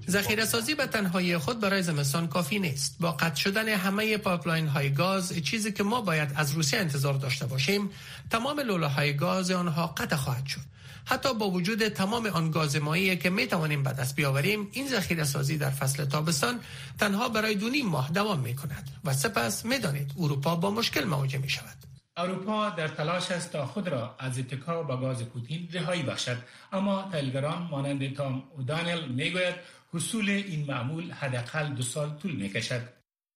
ذخیره 0.10 0.46
سازی 0.46 0.76
به 0.76 0.88
تنهایی 0.88 1.38
خود 1.38 1.60
برای 1.60 1.84
زمستان 1.84 2.28
کافی 2.28 2.60
نیست. 2.60 2.96
با 3.00 3.12
قطع 3.12 3.36
شدن 3.36 3.70
همه 3.70 4.18
pipeline 4.18 4.68
های 4.68 4.94
گاز 4.94 5.34
چیزی 5.44 5.72
که 5.72 5.84
ما 5.84 6.02
باید 6.02 6.30
از 6.36 6.52
روسیه 6.52 6.80
انتظار 6.80 7.14
داشته 7.14 7.46
باشیم 7.46 7.90
تمام 8.30 8.60
لوله 8.60 8.88
های 8.88 9.14
گاز 9.14 9.52
آنها 9.52 9.88
قطع 9.88 10.16
خواهد 10.16 10.46
شد. 10.46 10.62
حتی 11.06 11.34
با 11.34 11.50
وجود 11.50 11.88
تمام 11.88 12.26
آن 12.26 12.52
گاز 12.52 12.76
مایی 12.76 13.18
که 13.18 13.30
می 13.30 13.48
توانیم 13.48 13.84
به 13.84 13.90
دست 13.90 14.16
بیاوریم 14.16 14.68
این 14.72 14.88
ذخیره 14.88 15.24
سازی 15.24 15.58
در 15.58 15.70
فصل 15.70 16.06
تابستان 16.06 16.60
تنها 17.00 17.30
برای 17.30 17.56
دو 17.56 17.90
ماه 17.90 18.12
دوام 18.12 18.40
می 18.40 18.56
کند 18.56 18.90
و 19.06 19.14
سپس 19.14 19.66
می 19.66 19.80
دانید 19.80 20.12
اروپا 20.20 20.56
با 20.56 20.72
مشکل 20.72 21.04
مواجه 21.04 21.38
می 21.38 21.50
شود. 21.50 21.97
اروپا 22.18 22.70
در 22.70 22.88
تلاش 22.88 23.32
است 23.32 23.52
تا 23.52 23.66
خود 23.66 23.88
را 23.88 24.16
از 24.20 24.40
اتکا 24.40 24.84
به 24.84 24.96
گاز 24.96 25.24
پوتین 25.24 25.70
رهایی 25.74 26.04
بخشد. 26.04 26.38
اما 26.74 27.10
تحلیلگران 27.12 27.68
مانند 27.72 28.16
تام 28.16 28.44
اودانل 28.56 29.08
می‌گوید 29.08 29.56
حصول 29.94 30.30
این 30.30 30.66
معمول 30.66 31.12
حداقل 31.12 31.74
دو 31.74 31.84
سال 31.84 32.18
طول 32.22 32.36
می‌کشد. 32.36 32.82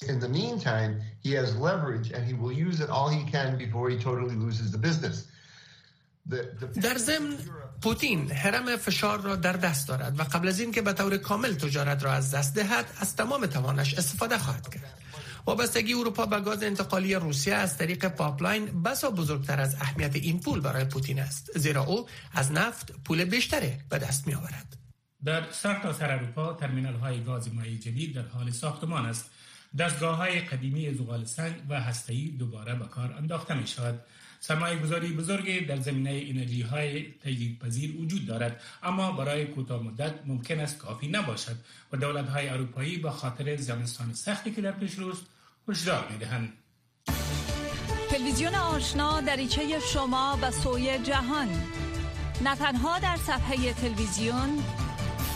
In 0.04 0.20
the 0.20 0.30
meantime, 0.30 0.92
he 1.24 1.32
has 1.42 1.50
leverage 1.68 2.08
and 2.16 2.24
he 2.30 2.34
will 2.42 2.56
use 2.68 2.78
it 2.86 2.90
all 2.90 3.10
he 3.10 3.24
can 3.34 3.50
before 3.66 3.86
he 3.94 3.98
totally 3.98 4.36
loses 4.46 4.72
the 4.72 4.82
business. 4.88 5.18
در 6.82 6.98
ضمن 6.98 7.38
پوتین 7.82 8.32
اهرم 8.32 8.78
فشار 8.78 9.22
را 9.22 9.36
در 9.36 9.54
دست 9.54 9.88
دارد 9.88 10.20
و 10.20 10.24
قبل 10.24 10.48
از 10.48 10.60
اینکه 10.60 10.82
به 10.82 10.94
طور 10.94 11.18
کامل 11.18 11.54
تجارت 11.54 12.04
را 12.04 12.14
از 12.14 12.32
دست 12.32 12.56
دهد 12.56 12.86
از 13.00 13.16
تمام 13.16 13.46
توانش 13.46 13.94
استفاده 13.94 14.38
خواهد 14.38 14.74
کرد. 14.74 15.02
وابستگی 15.48 15.94
اروپا 15.94 16.26
به 16.26 16.40
گاز 16.40 16.64
انتقالی 16.64 17.16
روسیه 17.16 17.54
از 17.54 17.78
طریق 17.78 18.06
pipeline 18.06 18.84
بسا 18.84 19.12
بزرگتر 19.12 19.60
از 19.62 19.76
اهمیت 19.76 20.16
این 20.16 20.40
پول 20.40 20.60
برای 20.60 20.86
پوتین 20.86 21.20
است. 21.20 21.58
زیرا 21.58 21.84
او 21.84 22.08
از 22.34 22.52
نفت 22.52 22.92
پول 23.06 23.26
بیشتری 23.26 23.72
به 23.90 23.98
دست 23.98 24.28
می 24.28 24.34
آورد 24.34 24.78
در 25.26 25.52
سرتاسر 25.52 26.12
اروپا 26.12 26.54
ترمینال 26.54 26.96
های 26.96 27.24
گاز 27.24 27.54
مایع 27.54 27.78
جدید 27.78 28.16
در 28.16 28.28
حال 28.28 28.52
ساختمان 28.52 29.06
است. 29.06 29.32
دستگاه 29.78 30.18
های 30.18 30.40
قدیمی 30.40 30.94
زغال 30.94 31.26
سنگ 31.26 31.56
و 31.70 31.82
هسته‌ای 31.82 32.28
دوباره 32.28 32.76
به 32.76 32.86
کار 32.86 33.14
انداخته 33.14 33.54
می 33.54 33.68
شود 33.68 34.00
سرمایه 34.44 34.80
گذاری 34.80 35.14
بزرگی 35.14 35.60
در 35.60 35.78
زمینه 35.78 36.24
انرژی 36.28 36.62
های 36.62 37.06
پذیر 37.62 38.02
وجود 38.02 38.26
دارد. 38.26 38.62
اما 38.84 39.12
برای 39.12 39.46
کوتاه 39.46 39.84
مدت 39.84 40.14
ممکن 40.26 40.60
است 40.60 40.78
کافی 40.78 41.08
نباشد 41.08 41.56
و 41.92 41.98
دولت 41.98 42.30
های 42.30 42.50
اروپایی 42.50 42.98
به 42.98 43.12
خاطر 43.12 43.56
زمستان 43.56 44.14
سختی 44.14 44.52
که 44.52 44.62
در 44.62 44.72
پیش 44.72 44.94
روست 44.94 45.22
هشدار 45.68 46.08
می‌دهند. 46.12 46.54
تلویزیون 48.10 48.56
آشنا 48.56 49.22
دریچه 49.22 49.80
شما 49.80 50.40
و 50.42 50.52
سوی 50.52 51.00
جهان. 51.00 51.48
نه 52.44 52.56
تنها 52.56 53.00
در 53.00 53.18
صفحه 53.18 53.74
تلویزیون 53.74 54.64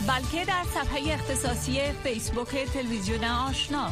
بلکه 0.08 0.46
در 0.46 0.64
صفحه 0.64 1.14
اختصاصی 1.14 1.92
فیسبوک 2.04 2.56
تلویزیون 2.74 3.24
آشنا. 3.24 3.92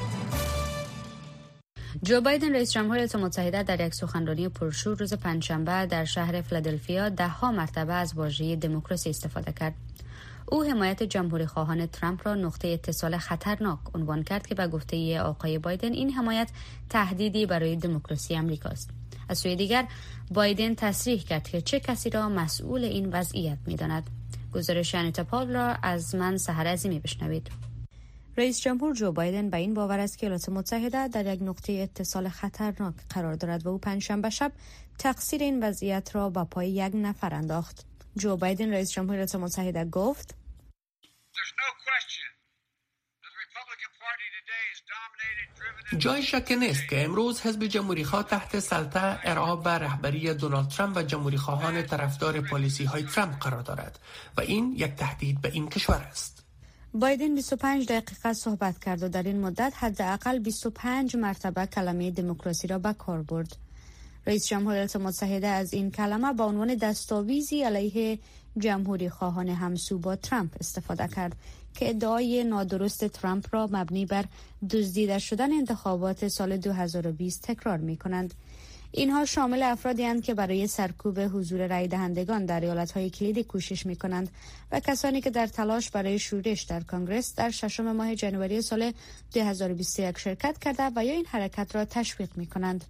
جو 2.03 2.21
بایدن 2.21 2.55
رئیس 2.55 2.71
جمهور 2.71 2.93
ایالات 2.93 3.15
متحده 3.15 3.63
در 3.63 3.87
یک 3.87 3.93
سخنرانی 3.95 4.49
پرشور 4.49 4.97
روز 4.97 5.13
پنجشنبه 5.13 5.85
در 5.85 6.05
شهر 6.05 6.41
فیلادلفیا 6.41 7.09
ده 7.09 7.27
ها 7.27 7.51
مرتبه 7.51 7.93
از 7.93 8.13
واژه 8.13 8.55
دموکراسی 8.55 9.09
استفاده 9.09 9.51
کرد. 9.51 9.73
او 10.45 10.63
حمایت 10.63 11.03
جمهوری 11.03 11.45
خواهان 11.45 11.85
ترامپ 11.85 12.27
را 12.27 12.35
نقطه 12.35 12.67
اتصال 12.67 13.17
خطرناک 13.17 13.79
عنوان 13.95 14.23
کرد 14.23 14.47
که 14.47 14.55
به 14.55 14.67
گفته 14.67 15.21
آقای 15.21 15.59
بایدن 15.59 15.93
این 15.93 16.11
حمایت 16.11 16.49
تهدیدی 16.89 17.45
برای 17.45 17.75
دموکراسی 17.75 18.35
امریکا 18.35 18.69
است. 18.69 18.89
از 19.29 19.37
سوی 19.37 19.55
دیگر 19.55 19.87
بایدن 20.31 20.75
تصریح 20.75 21.23
کرد 21.23 21.47
که 21.47 21.61
چه 21.61 21.79
کسی 21.79 22.09
را 22.09 22.29
مسئول 22.29 22.83
این 22.83 23.09
وضعیت 23.09 23.57
می‌داند. 23.65 24.09
گزارش 24.53 24.95
انیتا 24.95 25.23
پال 25.23 25.51
را 25.51 25.75
از 25.83 26.15
من 26.15 26.37
سهر 26.37 26.67
عظیمی 26.67 26.99
بشنوید. 26.99 27.70
رئیس 28.37 28.61
جمهور 28.61 28.93
جو 28.93 29.11
بایدن 29.11 29.49
به 29.49 29.57
این 29.57 29.73
باور 29.73 29.99
است 29.99 30.17
که 30.17 30.25
ایالات 30.25 30.49
متحده 30.49 31.07
در 31.07 31.33
یک 31.33 31.39
نقطه 31.41 31.73
اتصال 31.73 32.29
خطرناک 32.29 32.95
قرار 33.09 33.33
دارد 33.33 33.65
و 33.65 33.69
او 33.69 33.77
پنجشنبه 33.77 34.29
شب 34.29 34.51
تقصیر 34.99 35.41
این 35.41 35.63
وضعیت 35.63 36.15
را 36.15 36.29
با 36.29 36.45
پای 36.45 36.69
یک 36.69 36.91
نفر 36.95 37.35
انداخت. 37.35 37.85
جو 38.17 38.37
بایدن 38.37 38.73
رئیس 38.73 38.91
جمهور 38.91 39.11
ایالات 39.11 39.35
متحده 39.35 39.85
گفت 39.85 40.35
جای 45.97 46.23
شک 46.23 46.51
نیست 46.59 46.87
که 46.89 47.03
امروز 47.03 47.41
حزب 47.41 47.65
جمهوری 47.65 48.03
خواه 48.03 48.23
تحت 48.23 48.59
سلطه 48.59 49.19
ارعاب 49.23 49.63
به 49.63 49.69
رهبری 49.69 50.33
دونالد 50.33 50.67
ترامپ 50.67 50.97
و 50.97 51.03
جمهوری 51.03 51.37
خواهان 51.37 51.81
طرفدار 51.81 52.41
پالیسی 52.41 52.83
های 52.83 53.03
ترامپ 53.03 53.39
قرار 53.39 53.61
دارد 53.61 53.99
و 54.37 54.41
این 54.41 54.73
یک 54.77 54.95
تهدید 54.95 55.41
به 55.41 55.49
این 55.51 55.69
کشور 55.69 56.07
است. 56.11 56.40
بایدن 56.93 57.35
25 57.35 57.87
دقیقه 57.87 58.33
صحبت 58.33 58.79
کرد 58.79 59.03
و 59.03 59.09
در 59.09 59.23
این 59.23 59.41
مدت 59.41 59.73
حداقل 59.75 60.39
25 60.39 61.15
مرتبه 61.15 61.65
کلمه 61.65 62.11
دموکراسی 62.11 62.67
را 62.67 62.79
به 62.79 62.93
کار 62.93 63.21
برد. 63.21 63.55
رئیس 64.27 64.47
جمهور 64.47 64.73
ایالات 64.73 64.95
متحده 64.95 65.47
از 65.47 65.73
این 65.73 65.91
کلمه 65.91 66.33
با 66.33 66.45
عنوان 66.45 66.75
دستاویزی 66.75 67.63
علیه 67.63 68.19
جمهوری 68.57 69.09
خواهان 69.09 69.49
همسو 69.49 69.97
با 69.97 70.15
ترامپ 70.15 70.55
استفاده 70.59 71.07
کرد 71.07 71.35
که 71.73 71.89
ادعای 71.89 72.43
نادرست 72.43 73.07
ترامپ 73.07 73.47
را 73.51 73.69
مبنی 73.71 74.05
بر 74.05 74.25
دزدیده 74.69 75.19
شدن 75.19 75.53
انتخابات 75.53 76.27
سال 76.27 76.57
2020 76.57 77.41
تکرار 77.43 77.77
می 77.77 77.97
کنند. 77.97 78.33
اینها 78.93 79.25
شامل 79.25 79.63
افرادی 79.63 80.03
هستند 80.03 80.23
که 80.23 80.33
برای 80.33 80.67
سرکوب 80.67 81.19
حضور 81.19 81.67
رای 81.67 81.87
دهندگان 81.87 82.45
در 82.45 82.59
ایالت 82.59 82.91
های 82.91 83.09
کلیدی 83.09 83.43
کوشش 83.43 83.85
می 83.85 83.95
کنند 83.95 84.29
و 84.71 84.79
کسانی 84.79 85.21
که 85.21 85.29
در 85.29 85.47
تلاش 85.47 85.89
برای 85.89 86.19
شورش 86.19 86.61
در 86.61 86.81
کنگرس 86.81 87.35
در 87.35 87.49
ششم 87.49 87.91
ماه 87.91 88.15
جنوری 88.15 88.61
سال 88.61 88.91
2021 89.33 90.17
شرکت 90.17 90.57
کرده 90.57 90.91
و 90.95 91.05
یا 91.05 91.13
این 91.13 91.25
حرکت 91.25 91.75
را 91.75 91.85
تشویق 91.85 92.29
می 92.35 92.47
کنند. 92.47 92.85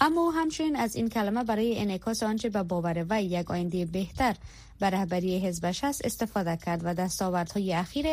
اما 0.00 0.30
همچنین 0.30 0.76
از 0.76 0.96
این 0.96 1.08
کلمه 1.08 1.44
برای 1.44 1.78
انعکاس 1.78 2.22
آنچه 2.22 2.48
به 2.48 2.62
باور 2.62 3.06
وی 3.10 3.22
یک 3.22 3.50
آینده 3.50 3.84
بهتر 3.84 4.36
به 4.80 4.90
رهبری 4.90 5.38
حزبش 5.38 5.84
است 5.84 6.04
استفاده 6.04 6.56
کرد 6.56 6.80
و 6.84 6.94
دستاوردهای 6.94 7.74
اخیر 7.74 8.06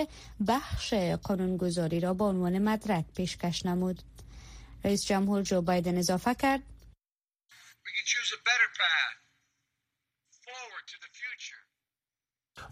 بخش 0.47 0.93
قانونگذاری 1.23 1.99
را 1.99 2.13
به 2.13 2.23
عنوان 2.23 2.59
مدرک 2.59 3.05
پیشکش 3.15 3.65
نمود. 3.65 4.03
رئیس 4.83 5.05
جمهور 5.05 5.41
جو 5.41 5.61
بایدن 5.61 5.97
اضافه 5.97 6.35
کرد. 6.35 6.63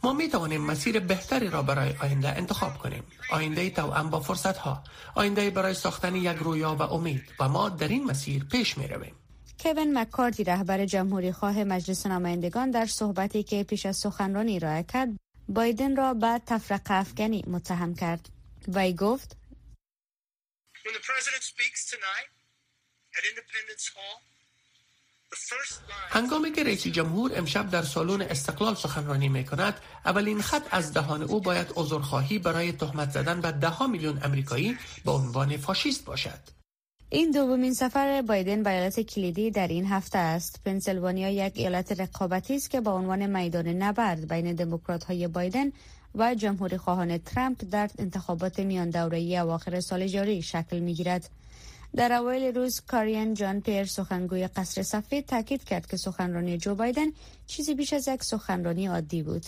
ما 0.03 0.13
می 0.13 0.29
توانیم 0.29 0.61
مسیر 0.61 0.99
بهتری 0.99 1.49
را 1.49 1.63
برای 1.63 1.93
آینده 2.01 2.29
انتخاب 2.29 2.77
کنیم. 2.77 3.03
آینده 3.31 3.69
توأم 3.69 4.09
با 4.09 4.19
فرصت 4.19 4.57
ها 4.57 4.83
آینده 5.15 5.49
برای 5.49 5.73
ساختن 5.73 6.15
یک 6.15 6.37
رویا 6.37 6.75
و 6.75 6.81
امید. 6.81 7.23
و 7.39 7.49
ما 7.49 7.69
در 7.69 7.87
این 7.87 8.03
مسیر 8.03 8.43
پیش 8.43 8.77
می 8.77 8.87
رویم. 8.87 9.15
کوین 9.59 9.97
مکاردی 9.97 10.43
رهبر 10.43 10.85
جمهوری 10.85 11.31
خواه 11.31 11.63
مجلس 11.63 12.05
نمایندگان 12.05 12.71
در 12.71 12.85
صحبتی 12.85 13.43
که 13.43 13.63
پیش 13.63 13.85
از 13.85 13.97
سخنرانی 13.97 14.55
ارائه 14.55 14.83
کرد 14.83 15.09
بایدن 15.49 15.95
را 15.95 16.13
به 16.13 16.41
تفرقه 16.45 16.93
افکنی 16.93 17.43
متهم 17.47 17.95
کرد. 17.95 18.29
وی 18.67 18.93
گفت 18.93 19.37
هنگامی 26.09 26.51
که 26.51 26.63
رئیس 26.63 26.87
جمهور 26.87 27.31
امشب 27.35 27.69
در 27.69 27.81
سالن 27.81 28.21
استقلال 28.21 28.75
سخنرانی 28.75 29.29
می 29.29 29.45
کند 29.45 29.81
اولین 30.05 30.41
خط 30.41 30.67
از 30.71 30.93
دهان 30.93 31.23
او 31.23 31.41
باید 31.41 31.67
عذرخواهی 31.75 32.39
برای 32.39 32.71
تهمت 32.71 33.11
زدن 33.11 33.41
به 33.41 33.51
ده 33.51 33.87
میلیون 33.87 34.19
امریکایی 34.23 34.77
به 35.05 35.11
عنوان 35.11 35.57
فاشیست 35.57 36.05
باشد 36.05 36.39
این 37.09 37.31
دومین 37.31 37.73
سفر 37.73 38.21
بایدن 38.21 38.63
به 38.63 38.69
ایالت 38.69 38.99
کلیدی 38.99 39.51
در 39.51 39.67
این 39.67 39.85
هفته 39.85 40.17
است. 40.17 40.61
پنسیلوانیا 40.65 41.29
یک 41.29 41.53
ایالت 41.55 41.99
رقابتی 41.99 42.55
است 42.55 42.69
که 42.69 42.81
با 42.81 42.91
عنوان 42.91 43.39
میدان 43.39 43.67
نبرد 43.67 44.27
بین 44.27 44.55
دموکرات 44.55 45.03
های 45.03 45.27
بایدن 45.27 45.71
و 46.17 46.35
جمهوری 46.35 46.77
خواهان 46.77 47.17
ترامپ 47.17 47.63
در 47.71 47.89
انتخابات 47.99 48.59
میان 48.59 48.89
دوره 48.89 49.19
اواخر 49.19 49.79
سال 49.79 50.07
جاری 50.07 50.41
شکل 50.41 50.79
می 50.79 50.93
گیرد. 50.93 51.29
در 51.95 52.13
اوایل 52.13 52.55
روز 52.55 52.81
کارین 52.81 53.33
جان 53.33 53.61
پیر 53.61 53.85
سخنگوی 53.85 54.47
قصر 54.47 54.83
سفید 54.83 55.25
تاکید 55.25 55.63
کرد 55.63 55.87
که 55.87 55.97
سخنرانی 55.97 56.57
جو 56.57 56.75
بایدن 56.75 57.07
چیزی 57.47 57.75
بیش 57.75 57.93
از 57.93 58.07
یک 58.07 58.23
سخنرانی 58.23 58.87
عادی 58.87 59.23
بود. 59.23 59.45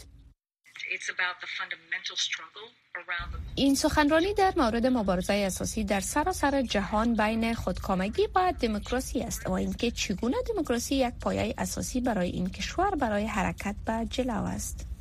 این 3.55 3.75
سخنرانی 3.75 4.33
در 4.33 4.53
مورد 4.57 4.85
مبارزه 4.85 5.33
اساسی 5.33 5.83
در 5.83 5.99
سراسر 5.99 6.61
جهان 6.61 7.15
بین 7.15 7.53
خودکامگی 7.53 8.27
و 8.35 8.53
دموکراسی 8.59 9.21
است 9.21 9.47
و 9.47 9.51
اینکه 9.51 9.91
چگونه 9.91 10.37
دموکراسی 10.53 10.95
یک 10.95 11.13
پایه 11.21 11.53
اساسی 11.57 12.01
برای 12.01 12.29
این 12.29 12.49
کشور 12.49 12.95
برای 12.95 13.25
حرکت 13.25 13.75
به 13.85 14.07
جلو 14.09 14.43
است. 14.43 14.96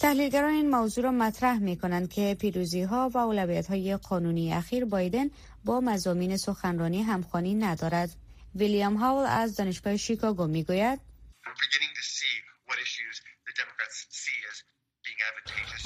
تحلیلگران 0.00 0.50
این 0.50 0.70
موضوع 0.70 1.04
را 1.04 1.10
مطرح 1.10 1.58
می 1.58 1.76
کنند 1.76 2.08
که 2.12 2.36
پیروزی 2.40 2.82
ها 2.82 3.10
و 3.14 3.18
اولویت 3.18 3.66
های 3.66 3.96
قانونی 3.96 4.52
اخیر 4.52 4.84
بایدن 4.84 5.30
با 5.64 5.80
مزامین 5.80 6.36
سخنرانی 6.36 7.02
همخوانی 7.02 7.54
ندارد. 7.54 8.10
ویلیام 8.54 8.94
هاول 8.94 9.26
از 9.28 9.56
دانشگاه 9.56 9.96
شیکاگو 9.96 10.46
می 10.46 10.64
گوید 10.64 11.00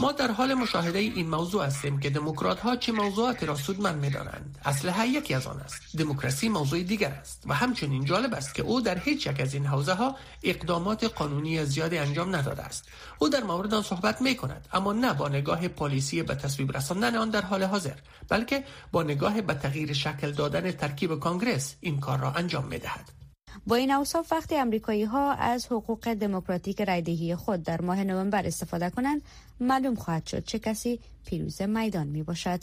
ما 0.04 0.12
در 0.12 0.30
حال 0.30 0.54
مشاهده 0.54 0.98
این 0.98 1.30
موضوع 1.30 1.64
هستیم 1.64 2.00
که 2.00 2.10
دموکرات 2.10 2.60
ها 2.60 2.76
چه 2.76 2.92
موضوعاتی 2.92 3.46
را 3.46 3.54
سودمند 3.54 4.04
می 4.04 4.10
دانند. 4.10 4.58
اسلحه 4.64 5.08
یکی 5.08 5.34
از 5.34 5.46
آن 5.46 5.60
است. 5.60 5.96
دموکراسی 5.98 6.48
موضوع 6.48 6.82
دیگر 6.82 7.10
است 7.10 7.42
و 7.46 7.54
همچنین 7.54 8.04
جالب 8.04 8.34
است 8.34 8.54
که 8.54 8.62
او 8.62 8.80
در 8.80 8.98
هیچ 8.98 9.26
یک 9.26 9.40
از 9.40 9.54
این 9.54 9.66
حوزه 9.66 9.94
ها 9.94 10.16
اقدامات 10.42 11.04
قانونی 11.04 11.64
زیادی 11.64 11.98
انجام 11.98 12.36
نداده 12.36 12.62
است. 12.62 12.88
او 13.18 13.28
در 13.28 13.42
مورد 13.42 13.74
آن 13.74 13.82
صحبت 13.82 14.22
می 14.22 14.34
کند 14.36 14.68
اما 14.72 14.92
نه 14.92 15.12
با 15.14 15.28
نگاه 15.28 15.68
پالیسی 15.68 16.22
به 16.22 16.34
تصویب 16.34 16.76
رساندن 16.76 17.16
آن 17.16 17.30
در 17.30 17.42
حال 17.42 17.62
حاضر 17.62 17.96
بلکه 18.28 18.64
با 18.92 19.02
نگاه 19.02 19.40
به 19.40 19.54
تغییر 19.54 19.92
شکل 19.92 20.32
دادن 20.32 20.72
ترکیب 20.72 21.20
کانگرس 21.20 21.74
این 21.80 22.00
کار 22.00 22.18
را 22.18 22.30
انجام 22.30 22.64
می 22.64 22.78
دهد. 22.78 23.23
با 23.66 23.76
این 23.76 23.90
اوصاف 23.90 24.32
وقتی 24.32 24.56
امریکایی 24.56 25.04
ها 25.04 25.32
از 25.32 25.66
حقوق 25.66 26.14
دموکراتیک 26.14 26.80
رایدهی 26.80 27.36
خود 27.36 27.62
در 27.62 27.80
ماه 27.80 28.04
نوامبر 28.04 28.46
استفاده 28.46 28.90
کنند 28.90 29.22
معلوم 29.60 29.94
خواهد 29.94 30.26
شد 30.26 30.44
چه 30.44 30.58
کسی 30.58 31.00
پیروز 31.26 31.62
میدان 31.62 32.06
می 32.06 32.22
باشد. 32.22 32.60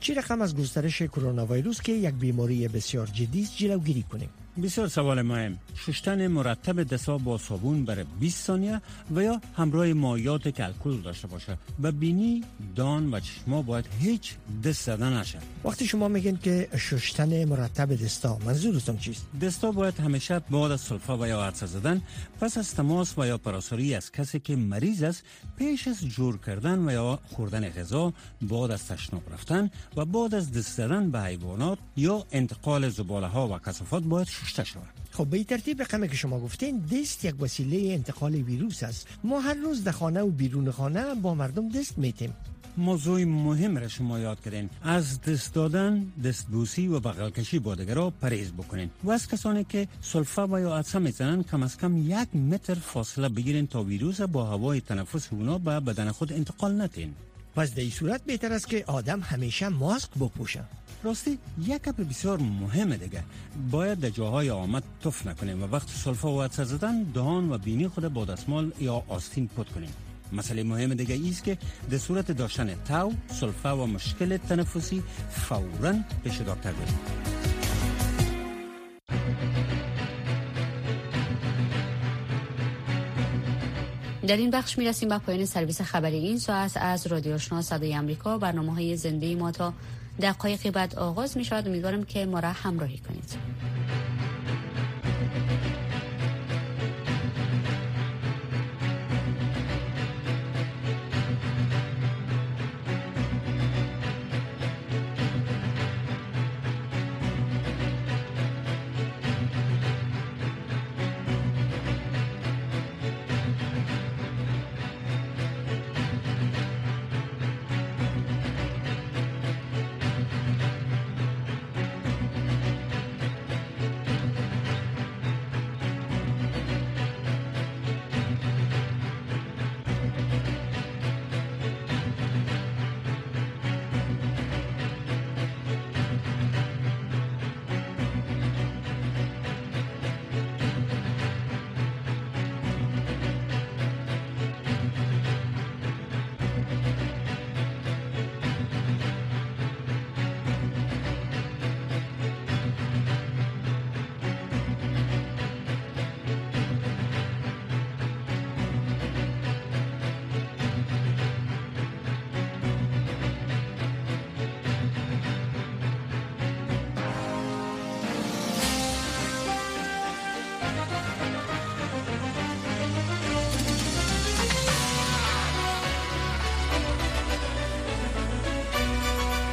چی 0.00 0.14
رقم 0.14 0.42
از 0.42 0.56
گسترش 0.56 1.02
کرونا 1.02 1.46
ویروس 1.46 1.80
که 1.80 1.92
یک 1.92 2.14
بیماری 2.14 2.68
بسیار 2.68 3.06
جدی 3.06 3.48
جلوگیری 3.56 4.02
کنیم 4.02 4.30
بسیار 4.62 4.88
سوال 4.88 5.22
مهم. 5.22 5.58
شستن 5.74 6.26
مرتب 6.26 6.82
دستا 6.82 7.18
با 7.18 7.38
صابون 7.38 7.84
برای 7.84 8.04
20 8.20 8.46
ثانیه 8.46 8.80
و 9.14 9.22
یا 9.22 9.40
همراه 9.56 9.92
مایات 9.92 10.54
که 10.54 10.64
الکل 10.64 10.96
داشته 10.96 11.28
باشه. 11.28 11.58
و 11.82 11.92
بینی 11.92 12.44
دان 12.76 13.14
و 13.14 13.20
چشما 13.20 13.62
باید 13.62 13.84
هیچ 14.00 14.34
دست 14.64 14.82
زدن 14.82 15.20
نشه. 15.20 15.38
وقتی 15.64 15.86
شما 15.86 16.08
میگین 16.08 16.36
که 16.36 16.68
شستن 16.76 17.44
مرتب 17.44 17.94
دستا 17.94 18.38
منظورتون 18.46 18.98
چیست؟ 18.98 19.26
دستا 19.42 19.72
باید 19.72 20.00
همیشه 20.00 20.38
بعد 20.38 20.72
از 20.72 20.80
سلفا 20.80 21.18
و 21.18 21.26
یا 21.26 21.44
عطسه 21.44 21.66
زدن. 21.66 22.02
پس 22.40 22.58
از 22.58 22.74
تماس 22.74 23.18
و 23.18 23.26
یا 23.26 23.38
پراساری 23.38 23.94
از 23.94 24.12
کسی 24.12 24.40
که 24.40 24.56
مریض 24.56 25.02
است 25.02 25.22
پیش 25.58 25.88
از 25.88 26.00
جور 26.00 26.38
کردن 26.38 26.88
و 26.88 26.92
یا 26.92 27.18
خوردن 27.32 27.68
غذا 27.68 28.12
بعد 28.42 28.70
از 28.70 28.88
تشناب 28.88 29.32
رفتن 29.32 29.70
و 29.96 30.04
بعد 30.04 30.34
از 30.34 30.52
دست 30.52 30.76
زدن 30.76 31.10
به 31.10 31.20
حیوانات 31.20 31.78
یا 31.96 32.26
انتقال 32.32 32.88
زباله 32.88 33.26
ها 33.26 33.48
و 33.48 33.58
کثافات 33.58 34.02
باید 34.02 34.28
شسته 34.44 34.64
شود 34.64 34.88
خب 35.10 35.26
به 35.26 35.36
این 35.36 35.46
ترتیب 35.46 35.82
رقمی 35.82 36.08
که 36.08 36.16
شما 36.16 36.40
گفتین 36.40 36.78
دست 36.78 37.24
یک 37.24 37.42
وسیله 37.42 37.94
انتقال 37.94 38.34
ویروس 38.34 38.82
است. 38.82 39.08
ما 39.24 39.40
هر 39.40 39.54
روز 39.54 39.84
در 39.84 39.92
خانه 39.92 40.20
و 40.20 40.30
بیرون 40.30 40.70
خانه 40.70 41.14
با 41.14 41.34
مردم 41.34 41.68
دست 41.68 41.98
میتیم 41.98 42.34
موضوع 42.76 43.24
مهم 43.24 43.78
را 43.78 43.88
شما 43.88 44.18
یاد 44.18 44.40
کردین. 44.40 44.70
از 44.82 45.20
دست 45.20 45.54
دادن 45.54 46.12
دستبوسی 46.24 46.88
و 46.88 47.00
بغل 47.00 47.30
کشی 47.30 47.58
با 47.58 47.74
دیگرها 47.74 48.10
پرهیز 48.10 48.52
بکنین. 48.52 48.90
و 49.04 49.10
از 49.10 49.28
کسانی 49.28 49.64
که 49.64 49.88
سلفا 50.00 50.46
و 50.46 50.60
یا 50.60 50.76
عطسه 50.76 50.98
می‌زنن 50.98 51.42
کم 51.42 51.62
از 51.62 51.78
کم 51.78 51.96
یک 51.96 52.36
متر 52.36 52.74
فاصله 52.74 53.28
بگیرین 53.28 53.66
تا 53.66 53.82
ویروس 53.82 54.20
با 54.20 54.46
هوای 54.46 54.80
تنفس 54.80 55.28
اونا 55.32 55.58
به 55.58 55.80
بدن 55.80 56.10
خود 56.10 56.32
انتقال 56.32 56.80
نتین. 56.82 57.14
پس 57.56 57.74
در 57.74 57.80
این 57.80 57.90
صورت 57.90 58.24
بهتر 58.24 58.52
است 58.52 58.68
که 58.68 58.84
آدم 58.86 59.20
همیشه 59.20 59.68
ماسک 59.68 60.10
بپوشه. 60.10 60.64
راستی 61.02 61.38
یک 61.62 61.82
کپ 61.82 61.96
بسیار 61.96 62.38
مهمه 62.38 62.96
دیگه. 62.96 63.22
باید 63.70 64.00
در 64.00 64.10
جاهای 64.10 64.50
آمد 64.50 64.82
تف 65.04 65.26
نکنیم 65.26 65.62
و 65.62 65.66
وقت 65.66 65.88
سلفا 65.88 66.32
و 66.32 66.42
عدسه 66.42 66.64
زدن 66.64 67.02
دهان 67.02 67.52
و 67.52 67.58
بینی 67.58 67.88
خود 67.88 68.08
با 68.08 68.24
دستمال 68.24 68.72
یا 68.80 69.02
آستین 69.08 69.48
پد 69.48 69.66
کنیم. 69.74 69.90
مسئله 70.32 70.62
مهم 70.62 70.94
دیگه 70.94 71.14
ایست 71.14 71.44
که 71.44 71.58
در 71.90 71.98
صورت 71.98 72.32
داشتن 72.32 72.74
تاو 72.84 73.14
سلفا 73.40 73.76
و 73.76 73.86
مشکل 73.86 74.36
تنفسی 74.36 75.02
فورا 75.30 75.94
پیش 76.24 76.40
دکتر 76.40 76.72
بریم. 76.72 77.53
در 84.26 84.36
این 84.36 84.50
بخش 84.50 84.78
می 84.78 84.84
رسیم 84.84 85.08
به 85.08 85.18
پایان 85.18 85.44
سرویس 85.44 85.80
خبری 85.80 86.16
این 86.16 86.38
ساعت 86.38 86.76
از 86.76 87.06
رادیو 87.06 87.34
آشنا 87.34 87.62
صدای 87.62 87.96
آمریکا. 87.96 88.38
برنامه 88.38 88.74
های 88.74 88.96
زنده 88.96 89.34
ما 89.34 89.50
تا 89.50 89.72
دقایقی 90.22 90.70
بعد 90.70 90.94
آغاز 90.94 91.36
می 91.36 91.44
شود 91.44 91.68
امیدوارم 91.68 92.04
که 92.04 92.26
ما 92.26 92.40
را 92.40 92.48
همراهی 92.52 92.98
کنید. 92.98 93.38